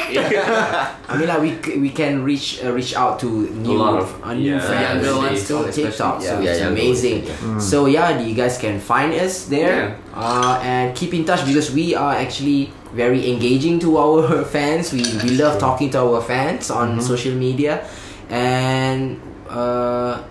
I 1.08 1.16
mean, 1.18 1.28
like 1.28 1.40
we 1.66 1.78
we 1.78 1.90
can 1.90 2.22
reach 2.22 2.62
uh, 2.64 2.72
reach 2.72 2.94
out 2.94 3.18
to 3.20 3.26
new 3.50 3.76
lot 3.76 3.98
of- 4.00 4.14
uh, 4.22 4.34
new 4.34 4.54
yeah, 4.54 4.60
fans 4.60 5.04
younger 5.04 5.18
on 5.18 5.24
ones 5.26 5.48
too, 5.48 5.64
TikTok. 5.72 6.20
especially. 6.22 6.26
So 6.26 6.40
Yeah, 6.40 6.50
it's 6.50 6.60
younger 6.60 6.80
amazing. 6.80 7.24
ones, 7.50 7.68
So 7.70 7.86
yeah, 7.86 8.18
you 8.20 8.34
guys 8.34 8.58
can 8.58 8.78
find 8.80 9.12
us 9.14 9.46
there 9.46 9.98
uh, 10.14 10.60
and 10.62 10.94
keep 10.96 11.14
in 11.14 11.24
touch 11.24 11.44
because 11.46 11.70
we 11.72 11.94
are 11.94 12.14
actually 12.14 12.70
very 12.92 13.30
engaging 13.32 13.78
to 13.80 13.98
our 13.98 14.44
fans. 14.54 14.92
We 14.92 15.02
we 15.24 15.30
love 15.36 15.58
talking 15.58 15.90
to 15.90 15.98
our 16.00 16.20
fans 16.22 16.70
on 16.70 17.00
social 17.00 17.34
media, 17.34 17.86
and 18.30 19.20
uh, 19.48 20.22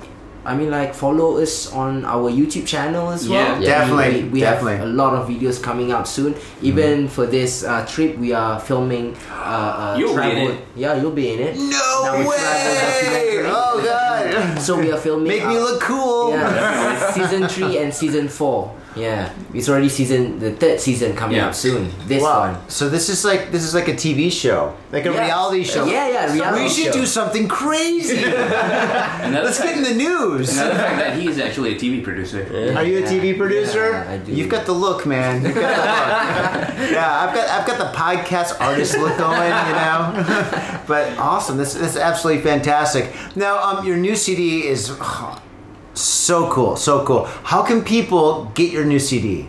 I 0.45 0.53
mean 0.55 0.69
like 0.69 0.93
follow 0.93 1.37
us 1.41 1.71
on 1.73 2.05
our 2.05 2.29
YouTube 2.29 2.67
channel 2.67 3.09
as 3.11 3.27
well. 3.27 3.41
Yeah. 3.41 3.59
We- 3.59 3.65
Definitely, 3.65 4.23
we, 4.23 4.29
we 4.29 4.39
definitely. 4.41 4.77
have 4.77 4.87
a 4.87 4.93
lot 4.93 5.13
of 5.17 5.27
videos 5.27 5.57
coming 5.61 5.91
out 5.91 6.07
soon. 6.07 6.35
Even 6.61 7.07
for 7.07 7.25
this 7.25 7.63
uh, 7.63 7.85
trip, 7.85 8.17
we 8.17 8.31
are 8.33 8.59
filming. 8.59 9.15
Uh, 9.31 9.93
uh, 9.93 9.95
You'll 9.97 10.15
be 10.15 10.29
in 10.31 10.37
it. 10.51 10.57
Yeah, 10.75 10.93
you'll 11.01 11.11
be 11.17 11.33
in 11.33 11.39
it. 11.39 11.55
No 11.57 11.85
Now 12.05 12.29
way! 12.29 13.41
Oh 13.47 13.81
god! 13.83 14.59
So 14.61 14.77
we 14.79 14.91
are 14.91 14.97
filming. 14.97 15.27
Make 15.27 15.45
me 15.47 15.57
look 15.57 15.81
cool. 15.81 16.14
Yeah, 16.31 17.11
season 17.11 17.47
three 17.47 17.77
and 17.77 17.93
season 17.93 18.27
four. 18.27 18.71
Yeah, 18.95 19.29
it's 19.53 19.67
already 19.67 19.89
season 19.89 20.39
the 20.39 20.51
third 20.51 20.79
season 20.79 21.17
coming 21.17 21.35
Yeah. 21.35 21.47
up 21.49 21.53
soon. 21.55 21.91
This 22.07 22.23
Wow. 22.23 22.39
one. 22.39 22.55
So 22.69 22.87
this 22.87 23.09
is 23.09 23.25
like 23.25 23.51
this 23.51 23.63
is 23.63 23.73
like 23.75 23.89
a 23.89 23.93
TV 23.93 24.29
show, 24.31 24.73
like 24.93 25.05
a 25.05 25.11
Yeah. 25.11 25.25
reality 25.25 25.63
show. 25.65 25.83
Yeah, 25.85 26.07
yeah, 26.07 26.31
reality 26.33 26.63
We 26.63 26.69
should 26.69 26.93
show. 26.93 27.01
do 27.01 27.05
something 27.05 27.45
crazy. 27.49 28.23
Another 28.23 29.43
Let's 29.47 29.57
get 29.59 29.75
fact, 29.75 29.77
in 29.79 29.83
the 29.83 29.95
news. 29.95 30.53
another 30.57 30.75
fact 30.75 30.97
that 30.99 31.17
he 31.19 31.27
is 31.27 31.39
actually 31.39 31.75
a 31.75 31.77
TV 31.77 31.99
producer. 32.01 32.47
Are 32.77 32.85
you 32.85 32.99
a 32.99 33.01
TV 33.01 33.33
producer? 33.37 33.91
Yeah, 34.07 34.13
I 34.13 34.17
do. 34.17 34.31
You've 34.31 34.47
got 34.49 34.65
the 34.65 34.71
look, 34.71 35.05
man. 35.05 35.43
You've 35.43 35.55
got 35.55 35.75
the 35.75 36.81
look. 36.81 36.91
yeah, 36.95 37.19
I've 37.27 37.35
got 37.35 37.49
I've 37.49 37.67
got 37.67 37.77
the 37.79 37.91
podcast 37.97 38.61
artist 38.61 38.97
look 38.97 39.17
going, 39.17 39.51
you 39.67 39.75
know. 39.75 39.99
but 40.87 41.17
awesome. 41.19 41.57
This, 41.57 41.73
this 41.73 41.95
is 41.95 41.97
absolutely 41.97 42.43
fantastic. 42.43 43.11
Now, 43.35 43.59
um, 43.61 43.85
your 43.85 43.97
new 43.97 44.15
CD 44.15 44.65
is 44.67 44.89
oh, 45.01 45.41
so 45.95 46.49
cool, 46.51 46.75
so 46.75 47.03
cool. 47.05 47.25
How 47.43 47.63
can 47.63 47.83
people 47.83 48.45
get 48.53 48.71
your 48.71 48.85
new 48.85 48.99
CD? 48.99 49.47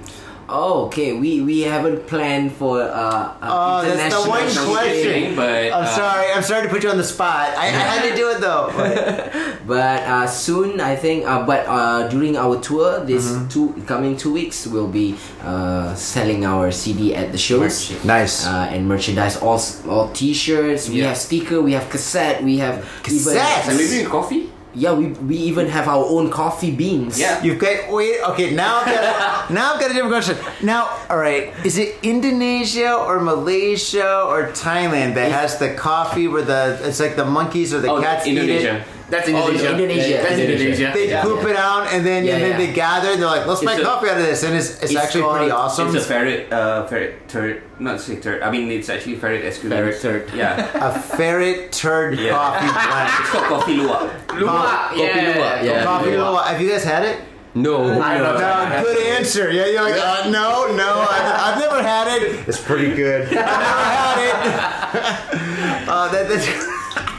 Oh, 0.48 0.86
okay. 0.86 1.10
We 1.12 1.40
we 1.42 1.62
haven't 1.66 2.06
planned 2.06 2.52
for 2.54 2.78
uh, 2.80 2.86
uh 2.86 3.34
Oh, 3.42 3.82
that's 3.82 3.98
the 3.98 4.06
international 4.06 4.30
one 4.30 4.46
shipping, 4.46 5.34
question. 5.34 5.34
but 5.34 5.72
I'm 5.74 5.82
uh, 5.82 5.86
sorry. 5.90 6.26
I'm 6.30 6.42
sorry 6.46 6.62
to 6.62 6.68
put 6.70 6.84
you 6.84 6.90
on 6.90 6.98
the 6.98 7.04
spot. 7.04 7.50
I, 7.58 7.66
I 7.66 7.70
had 7.90 8.08
to 8.08 8.14
do 8.14 8.30
it 8.30 8.38
though. 8.40 8.70
But 9.66 10.06
uh, 10.06 10.26
soon, 10.30 10.78
I 10.78 10.94
think. 10.94 11.26
Uh, 11.26 11.42
but 11.44 11.66
uh, 11.66 12.06
during 12.06 12.36
our 12.38 12.60
tour, 12.62 13.02
this 13.02 13.26
Mm-hmm. 13.26 13.48
two 13.50 13.74
coming 13.90 14.14
two 14.16 14.30
weeks, 14.32 14.62
we'll 14.70 14.86
be 14.86 15.18
uh, 15.42 15.90
selling 15.98 16.46
our 16.46 16.70
CD 16.70 17.10
at 17.18 17.32
the 17.34 17.38
shows. 17.38 17.90
Nice. 18.04 18.46
Uh, 18.46 18.70
and 18.70 18.86
merchandise, 18.86 19.34
all 19.42 19.58
all 19.90 20.14
T-shirts. 20.14 20.86
We 20.88 21.02
have 21.02 21.18
sticker. 21.18 21.58
We 21.60 21.72
have 21.74 21.90
cassette. 21.90 22.44
We 22.46 22.58
have 22.62 22.86
Cassettes? 23.02 23.66
And 23.66 23.80
Even, 23.80 23.90
maybe 23.90 24.06
coffee? 24.06 24.46
Yeah, 24.76 24.92
we 24.92 25.06
we 25.24 25.36
even 25.48 25.66
have 25.72 25.88
our 25.88 26.04
own 26.04 26.28
coffee 26.30 26.70
beans. 26.70 27.18
Yeah. 27.18 27.42
You've 27.42 27.58
got 27.58 27.88
wait. 27.90 28.20
Okay, 28.36 28.52
now 28.54 28.84
I've 28.84 28.86
got 28.86 29.04
a, 29.04 29.52
now 29.56 29.72
I've 29.74 29.80
got 29.80 29.90
a 29.90 29.94
different 29.94 30.12
question. 30.12 30.36
Now, 30.62 30.92
all 31.08 31.16
right, 31.16 31.48
is 31.64 31.78
it 31.80 31.96
Indonesia 32.04 32.92
or 32.94 33.18
Malaysia 33.20 34.22
or 34.28 34.52
Thailand 34.52 35.14
that 35.16 35.32
has 35.32 35.58
the 35.58 35.72
coffee 35.74 36.28
where 36.28 36.42
the 36.44 36.78
it's 36.84 37.00
like 37.00 37.16
the 37.16 37.24
monkeys 37.24 37.72
or 37.72 37.80
the 37.80 37.88
Oh, 37.90 38.00
cats 38.02 38.26
Indonesia. 38.28 38.76
eat 38.76 38.80
it? 38.84 38.95
That's 39.08 39.28
Oh, 39.28 39.46
Indonesia. 39.48 39.70
Indonesia. 39.70 40.16
That's 40.18 40.38
Indonesia. 40.40 40.90
They 40.92 41.08
Yeah. 41.10 41.22
poop 41.22 41.44
it 41.46 41.54
out 41.56 41.86
and 41.94 42.04
then 42.04 42.24
Yeah, 42.24 42.34
and 42.34 42.42
then 42.42 42.50
yeah. 42.58 42.66
they 42.66 42.72
gather 42.74 43.10
and 43.14 43.22
they're 43.22 43.28
like, 43.30 43.46
let's 43.46 43.62
It's 43.62 43.70
make 43.70 43.78
a- 43.78 43.84
coffee 43.86 44.08
out 44.10 44.18
of 44.18 44.26
this, 44.26 44.42
and 44.42 44.56
it's 44.56 44.70
it's, 44.82 44.90
It's 44.90 44.96
actually 44.96 45.30
pretty 45.30 45.50
awesome. 45.52 45.94
It's 45.94 46.04
a 46.04 46.08
ferret, 46.08 46.50
uh, 46.52 46.86
ferret 46.90 47.28
turd. 47.28 47.62
Not 47.78 48.00
say 48.00 48.16
turd. 48.16 48.42
I 48.42 48.50
mean, 48.50 48.66
it's 48.70 48.88
actually 48.90 49.14
ferret 49.16 49.44
esculent. 49.44 49.78
Ferret 49.78 50.00
turd. 50.02 50.22
Yeah. 50.34 50.66
A 50.88 50.90
ferret 50.98 51.70
turd 51.70 52.18
Yeah. 52.18 52.32
coffee 52.34 52.66
it's 53.22 53.30
called 53.30 53.46
coffee 53.46 53.76
luwak. 53.78 54.10
Luwak, 54.42 54.90
Kopi 54.90 55.20
luwak, 55.22 55.62
yeah. 55.62 55.84
Coffee 55.84 56.10
luwak. 56.18 56.44
Have 56.50 56.60
you 56.60 56.70
guys 56.70 56.82
had 56.82 57.04
it? 57.04 57.18
No. 57.54 57.86
No, 57.88 58.82
good 58.82 58.98
answer. 59.16 59.50
Yeah, 59.50 59.66
you're 59.66 59.82
like, 59.82 59.96
uh, 59.96 60.28
no, 60.28 60.66
no, 60.76 61.06
I've, 61.08 61.54
I've 61.54 61.58
never 61.58 61.80
had 61.80 62.06
it. 62.20 62.44
It's 62.48 62.60
pretty 62.60 62.92
good. 62.94 63.28
I've 63.28 63.32
never 63.32 63.86
had 63.96 64.18
it. 64.28 64.34
uh, 65.88 66.08
that, 66.12 66.28
that's, 66.28 66.44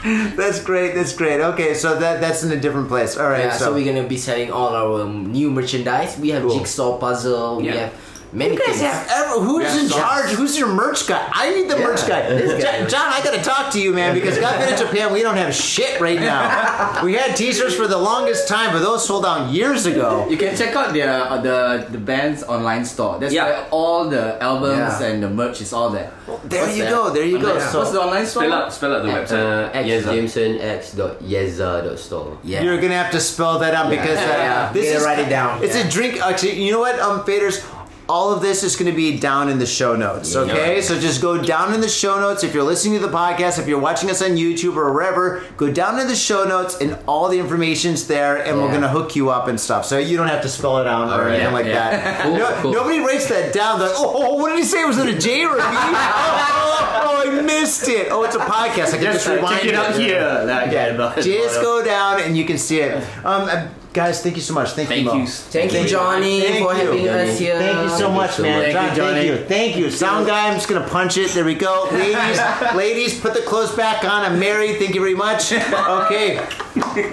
that's 0.36 0.62
great. 0.62 0.94
That's 0.94 1.14
great. 1.14 1.40
Okay, 1.40 1.74
so 1.74 1.98
that 1.98 2.20
that's 2.20 2.42
in 2.44 2.52
a 2.52 2.60
different 2.60 2.88
place. 2.88 3.16
All 3.16 3.28
right. 3.28 3.44
Yeah, 3.50 3.56
so, 3.56 3.72
we're 3.74 3.84
gonna 3.84 4.06
be 4.08 4.16
selling 4.16 4.50
all 4.52 4.74
our 4.74 5.02
um, 5.02 5.32
new 5.32 5.50
merchandise. 5.50 6.18
We 6.18 6.30
have 6.30 6.48
jigsaw 6.50 6.98
puzzle. 6.98 7.58
We 7.58 7.66
Yeah. 7.66 7.74
have 7.90 7.92
many 8.32 8.52
You 8.54 8.58
guys 8.58 8.66
things. 8.78 8.80
have 8.82 9.08
ever, 9.10 9.40
who's 9.40 9.74
in 9.82 9.88
charge? 9.88 10.30
Who's 10.30 10.58
your 10.58 10.68
merch 10.68 11.06
guy? 11.06 11.28
I 11.32 11.54
need 11.54 11.68
the 11.70 11.78
merch 11.78 12.06
guy. 12.06 12.28
Jo- 12.38 12.86
John, 12.86 13.12
I 13.12 13.20
gotta 13.24 13.42
talk 13.42 13.72
to 13.72 13.80
you, 13.80 13.92
man, 13.92 14.14
because 14.14 14.38
God 14.38 14.60
in 14.68 14.76
Japan, 14.84 15.12
we 15.12 15.22
don't 15.22 15.36
have 15.36 15.54
shit 15.54 16.00
right 16.00 16.20
now. 16.20 17.00
We 17.04 17.14
had 17.14 17.36
t-shirts 17.36 17.74
for 17.74 17.86
the 17.86 17.96
longest 17.98 18.48
time, 18.48 18.72
but 18.72 18.80
those 18.80 19.06
sold 19.06 19.24
out 19.24 19.50
years 19.52 19.86
ago. 19.86 20.26
You 20.28 20.36
can 20.36 20.56
check 20.56 20.74
out 20.74 20.92
their 20.92 21.10
uh, 21.12 21.40
the 21.40 21.86
the 21.90 21.98
band's 21.98 22.42
online 22.42 22.84
store. 22.84 23.18
That's 23.20 23.32
Yeah. 23.32 23.44
where 23.46 23.66
all 23.70 24.08
the 24.08 24.42
albums 24.42 25.00
Yeah. 25.00 25.06
and 25.08 25.22
the 25.22 25.30
merch 25.30 25.60
is 25.60 25.72
all 25.72 25.90
there. 25.90 26.10
There 26.44 26.62
What's 26.64 26.76
you 26.76 26.84
that? 26.84 26.90
go. 26.90 27.10
There 27.10 27.24
you 27.24 27.38
go. 27.38 27.50
Online- 27.52 27.70
So 27.72 27.78
What's 27.78 27.92
the 27.92 28.02
online 28.02 28.26
store? 28.26 28.42
Spell 28.44 28.52
out, 28.58 28.72
spell 28.72 28.92
out 28.96 29.02
the 29.04 29.12
website. 29.12 29.74
Uh, 29.76 29.80
Yes, 29.88 30.04
X 30.04 30.14
Jemson 30.14 30.60
X 30.60 30.92
dot 30.92 31.20
Yezza 31.22 31.84
dot 31.86 31.98
store. 31.98 32.36
Yeah. 32.42 32.62
You're 32.62 32.80
gonna 32.80 32.98
have 33.02 33.12
to 33.12 33.20
spell 33.20 33.58
that 33.60 33.74
out 33.74 33.88
because 33.90 34.18
uh, 34.18 34.22
Yeah. 34.22 34.72
this 34.72 34.86
Gotta 34.86 34.98
is 34.98 35.04
write 35.06 35.18
it 35.20 35.28
down. 35.30 35.62
It's 35.62 35.76
a 35.76 35.88
drink. 35.88 36.20
Actually, 36.20 36.60
you 36.64 36.72
know 36.72 36.80
what, 36.80 36.98
um, 36.98 37.22
faders. 37.24 37.62
All 38.08 38.32
of 38.32 38.40
this 38.40 38.62
is 38.62 38.74
going 38.74 38.90
to 38.90 38.96
be 38.96 39.18
down 39.18 39.50
in 39.50 39.58
the 39.58 39.66
show 39.66 39.94
notes, 39.94 40.34
okay? 40.34 40.80
So 40.80 40.98
just 40.98 41.20
go 41.20 41.42
down 41.42 41.74
in 41.74 41.82
the 41.82 41.88
show 41.90 42.18
notes. 42.18 42.42
If 42.42 42.54
you're 42.54 42.64
listening 42.64 42.98
to 42.98 43.06
the 43.06 43.12
podcast, 43.12 43.58
if 43.58 43.68
you're 43.68 43.78
watching 43.78 44.08
us 44.10 44.22
on 44.22 44.30
YouTube 44.30 44.76
or 44.76 44.92
wherever, 44.94 45.44
go 45.58 45.70
down 45.70 45.98
in 46.00 46.06
the 46.08 46.16
show 46.16 46.44
notes 46.44 46.78
and 46.80 46.98
all 47.06 47.28
the 47.28 47.38
information's 47.38 48.06
there, 48.06 48.42
and 48.42 48.56
we're 48.56 48.68
going 48.68 48.80
to 48.80 48.88
hook 48.88 49.14
you 49.14 49.28
up 49.28 49.46
and 49.46 49.60
stuff. 49.60 49.84
So 49.84 49.98
you 49.98 50.16
don't 50.16 50.28
have 50.28 50.40
to 50.42 50.48
spell 50.48 50.78
it 50.78 50.86
out 50.86 51.20
or 51.20 51.28
anything 51.28 51.52
like 51.52 51.66
yeah. 51.66 51.90
that. 51.90 52.22
Cool, 52.28 52.36
No- 52.38 52.58
cool. 52.62 52.72
Nobody 52.72 52.98
writes 53.00 53.28
that 53.28 53.52
down. 53.52 53.78
They're 53.78 53.88
like, 53.88 53.98
oh, 53.98 54.34
what 54.36 54.48
did 54.50 54.58
he 54.58 54.64
say? 54.64 54.84
Was 54.84 54.96
it 54.98 55.14
a 55.14 55.18
J 55.18 55.44
or 55.44 55.54
a 55.54 55.58
B? 55.58 55.62
oh, 55.62 57.24
oh, 57.24 57.30
I 57.30 57.42
missed 57.42 57.88
it. 57.88 58.08
Oh, 58.10 58.24
it's 58.24 58.34
a 58.34 58.38
podcast. 58.38 58.94
I 58.94 58.98
can 58.98 59.12
just, 59.12 59.26
rewind 59.28 59.66
it 59.66 59.74
up 59.74 59.94
here. 59.96 60.20
Like, 60.46 60.72
yeah, 60.72 60.96
just 61.26 61.60
go 61.60 61.84
down 61.84 62.22
and 62.22 62.36
you 62.36 62.44
can 62.44 62.56
see 62.58 62.80
it. 62.80 63.04
Um, 63.24 63.68
guys, 63.92 64.22
thank 64.22 64.36
you 64.36 64.42
so 64.42 64.54
much. 64.54 64.70
Thank, 64.72 64.88
Thank 64.88 65.04
you. 65.04 65.12
Mo. 65.12 65.16
you. 65.20 65.26
Thank 65.26 65.72
you, 65.72 65.84
Johnny, 65.86 66.40
Thank 66.42 66.64
for 66.66 66.72
you. 66.74 66.78
having 66.86 67.08
us 67.08 67.38
here. 67.38 67.58
Thank 67.58 67.78
you 67.82 67.88
so 67.88 67.96
Thank 67.96 68.00
you 68.10 68.16
much, 68.16 68.30
so 68.32 68.42
man. 68.42 68.62
much. 68.62 68.72
John, 68.72 68.82
Thank 68.84 68.96
you, 68.96 69.02
thank 69.02 69.16
Johnny. 69.16 69.26
you. 69.26 69.44
Thank 69.46 69.76
you. 69.76 69.90
Sound 69.90 70.26
guy, 70.26 70.48
I'm 70.48 70.54
just 70.54 70.68
gonna 70.68 70.86
punch 70.88 71.16
it. 71.16 71.30
There 71.32 71.44
we 71.44 71.54
go. 71.54 71.88
Ladies, 71.92 72.40
ladies, 72.74 73.20
put 73.20 73.34
the 73.34 73.40
clothes 73.42 73.72
back 73.74 74.04
on. 74.04 74.22
I'm 74.24 74.38
married. 74.38 74.78
Thank 74.78 74.94
you 74.94 75.00
very 75.00 75.14
much. 75.14 75.52
Okay. 75.52 76.36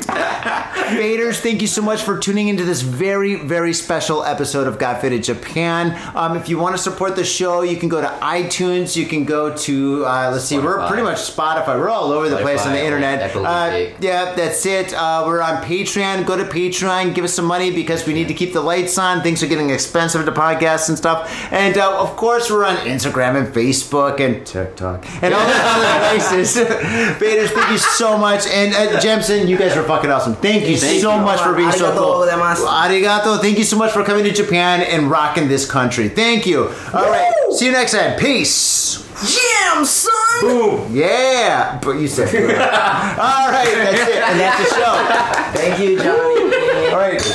Faders, 0.06 1.40
thank 1.40 1.62
you 1.62 1.68
so 1.68 1.82
much 1.82 2.04
for 2.04 2.18
tuning 2.20 2.48
into 2.50 2.64
this 2.64 2.82
very, 2.82 3.36
very 3.36 3.74
special 3.74 4.24
episode 4.24 4.68
of 4.68 4.78
Got 4.78 5.02
Faded 5.02 5.24
Japan. 5.24 5.98
Um, 6.16 6.38
if 6.38 6.50
you 6.50 6.58
want 6.60 6.76
to 6.76 6.82
support 6.82 7.16
the 7.16 7.24
show, 7.24 7.62
you 7.64 7.78
can 7.78 7.90
go 7.90 8.02
to 8.02 8.08
iTunes. 8.22 8.96
You 8.96 9.06
can 9.06 9.26
go 9.26 9.56
to, 9.56 10.06
uh, 10.06 10.30
let's 10.32 10.46
see, 10.46 10.60
we're 10.60 10.86
pretty 10.88 11.04
much 11.04 11.18
Spotify. 11.18 11.80
We're 11.80 11.90
all 11.90 12.12
over 12.12 12.30
the 12.30 12.38
place 12.38 12.66
on 12.66 12.74
the 12.74 12.84
internet. 12.84 13.22
Apple 13.22 13.46
Uh, 13.46 13.90
yeah, 14.00 14.34
that's 14.36 14.66
it. 14.66 14.94
Uh, 14.94 15.24
we're 15.26 15.42
on 15.42 15.64
Patreon. 15.64 16.26
Go 16.26 16.38
to 16.38 16.44
Patreon. 16.44 16.65
Give 16.72 17.24
us 17.24 17.34
some 17.34 17.46
money 17.46 17.72
because 17.72 18.06
we 18.06 18.14
need 18.14 18.28
to 18.28 18.34
keep 18.34 18.54
the 18.54 18.62
lights 18.62 18.98
on. 18.98 19.22
Things 19.22 19.42
are 19.44 19.48
getting 19.48 19.70
expensive 19.70 20.26
to 20.26 20.32
podcasts 20.32 20.90
and 20.90 20.98
stuff. 20.98 21.30
And 21.52 21.78
uh, 21.78 22.02
of 22.02 22.16
course, 22.16 22.50
we're 22.50 22.66
on 22.66 22.78
Instagram 22.78 23.36
and 23.36 23.54
Facebook 23.54 24.20
and 24.20 24.46
TikTok 24.46 25.06
and 25.24 25.34
all 25.34 25.46
the 25.46 25.54
other 25.54 26.10
places. 26.10 26.56
Faders, 26.56 27.50
thank 27.50 27.72
you 27.72 27.78
so 27.78 28.18
much. 28.18 28.48
And 28.48 28.74
uh, 28.74 29.00
Jemson, 29.00 29.48
you 29.48 29.58
guys 29.58 29.76
are 29.78 29.84
fucking 29.84 30.10
awesome. 30.10 30.36
Thank 30.36 30.68
you 30.68 30.78
Thank 30.78 31.02
so 31.02 31.16
you. 31.16 31.22
much 31.22 31.42
for 31.42 31.54
being 31.56 31.72
so 31.72 31.92
cool. 31.94 32.26
Arigato. 32.26 33.40
Thank 33.40 33.58
you 33.58 33.64
so 33.64 33.78
much 33.78 33.92
for 33.92 34.04
coming 34.04 34.24
to 34.24 34.32
Japan 34.32 34.82
and 34.82 35.10
rocking 35.10 35.48
this 35.48 35.70
country. 35.70 36.10
Thank 36.10 36.46
you. 36.46 36.70
All 36.94 37.10
right. 37.10 37.32
See 37.56 37.68
you 37.68 37.72
next 37.72 37.94
time. 37.94 38.20
Peace. 38.20 38.98
Jemson! 39.16 40.12
Boom. 40.42 40.94
Yeah. 40.94 41.80
But 41.82 41.94
you 41.94 42.08
said. 42.10 42.30
boom. 42.30 42.42
All 42.52 43.50
right. 43.50 43.74
That's 43.74 44.10
it. 44.10 44.24
And 44.24 44.40
that's 44.40 44.70
the 44.70 44.76
show. 44.76 45.58
Thank 45.58 45.80
you, 45.80 45.98
Johnny. 45.98 46.92
All 46.92 47.00
right. 47.00 47.35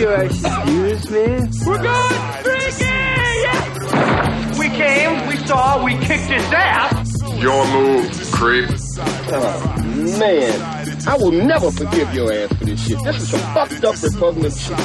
You 0.00 0.06
sure 0.06 0.16
I 0.16 0.28
should 0.28 0.64
do 0.66 0.82
this, 0.88 1.10
man? 1.10 1.50
We're 1.66 1.82
going 1.82 2.20
freaking! 2.40 4.58
We 4.58 4.70
came, 4.70 5.28
we 5.28 5.36
saw, 5.36 5.84
we 5.84 5.92
kicked 5.92 6.24
his 6.24 6.50
ass! 6.54 7.12
Your 7.38 7.66
move, 7.66 8.10
creep. 8.32 8.70
Oh, 9.30 9.76
man. 10.18 10.58
I 11.06 11.18
will 11.18 11.32
never 11.32 11.70
forgive 11.70 12.14
your 12.14 12.32
ass 12.32 12.48
for 12.48 12.64
this 12.64 12.82
shit. 12.82 12.96
This 13.04 13.20
is 13.20 13.28
some 13.28 13.40
fucked 13.52 13.84
up 13.84 14.02
repugnant 14.02 14.56
shit. 14.56 14.78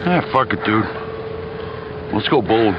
Ah, 0.00 0.20
fuck 0.32 0.52
it, 0.52 0.64
dude. 0.64 0.84
Let's 2.12 2.26
go 2.26 2.42
bold. 2.42 2.74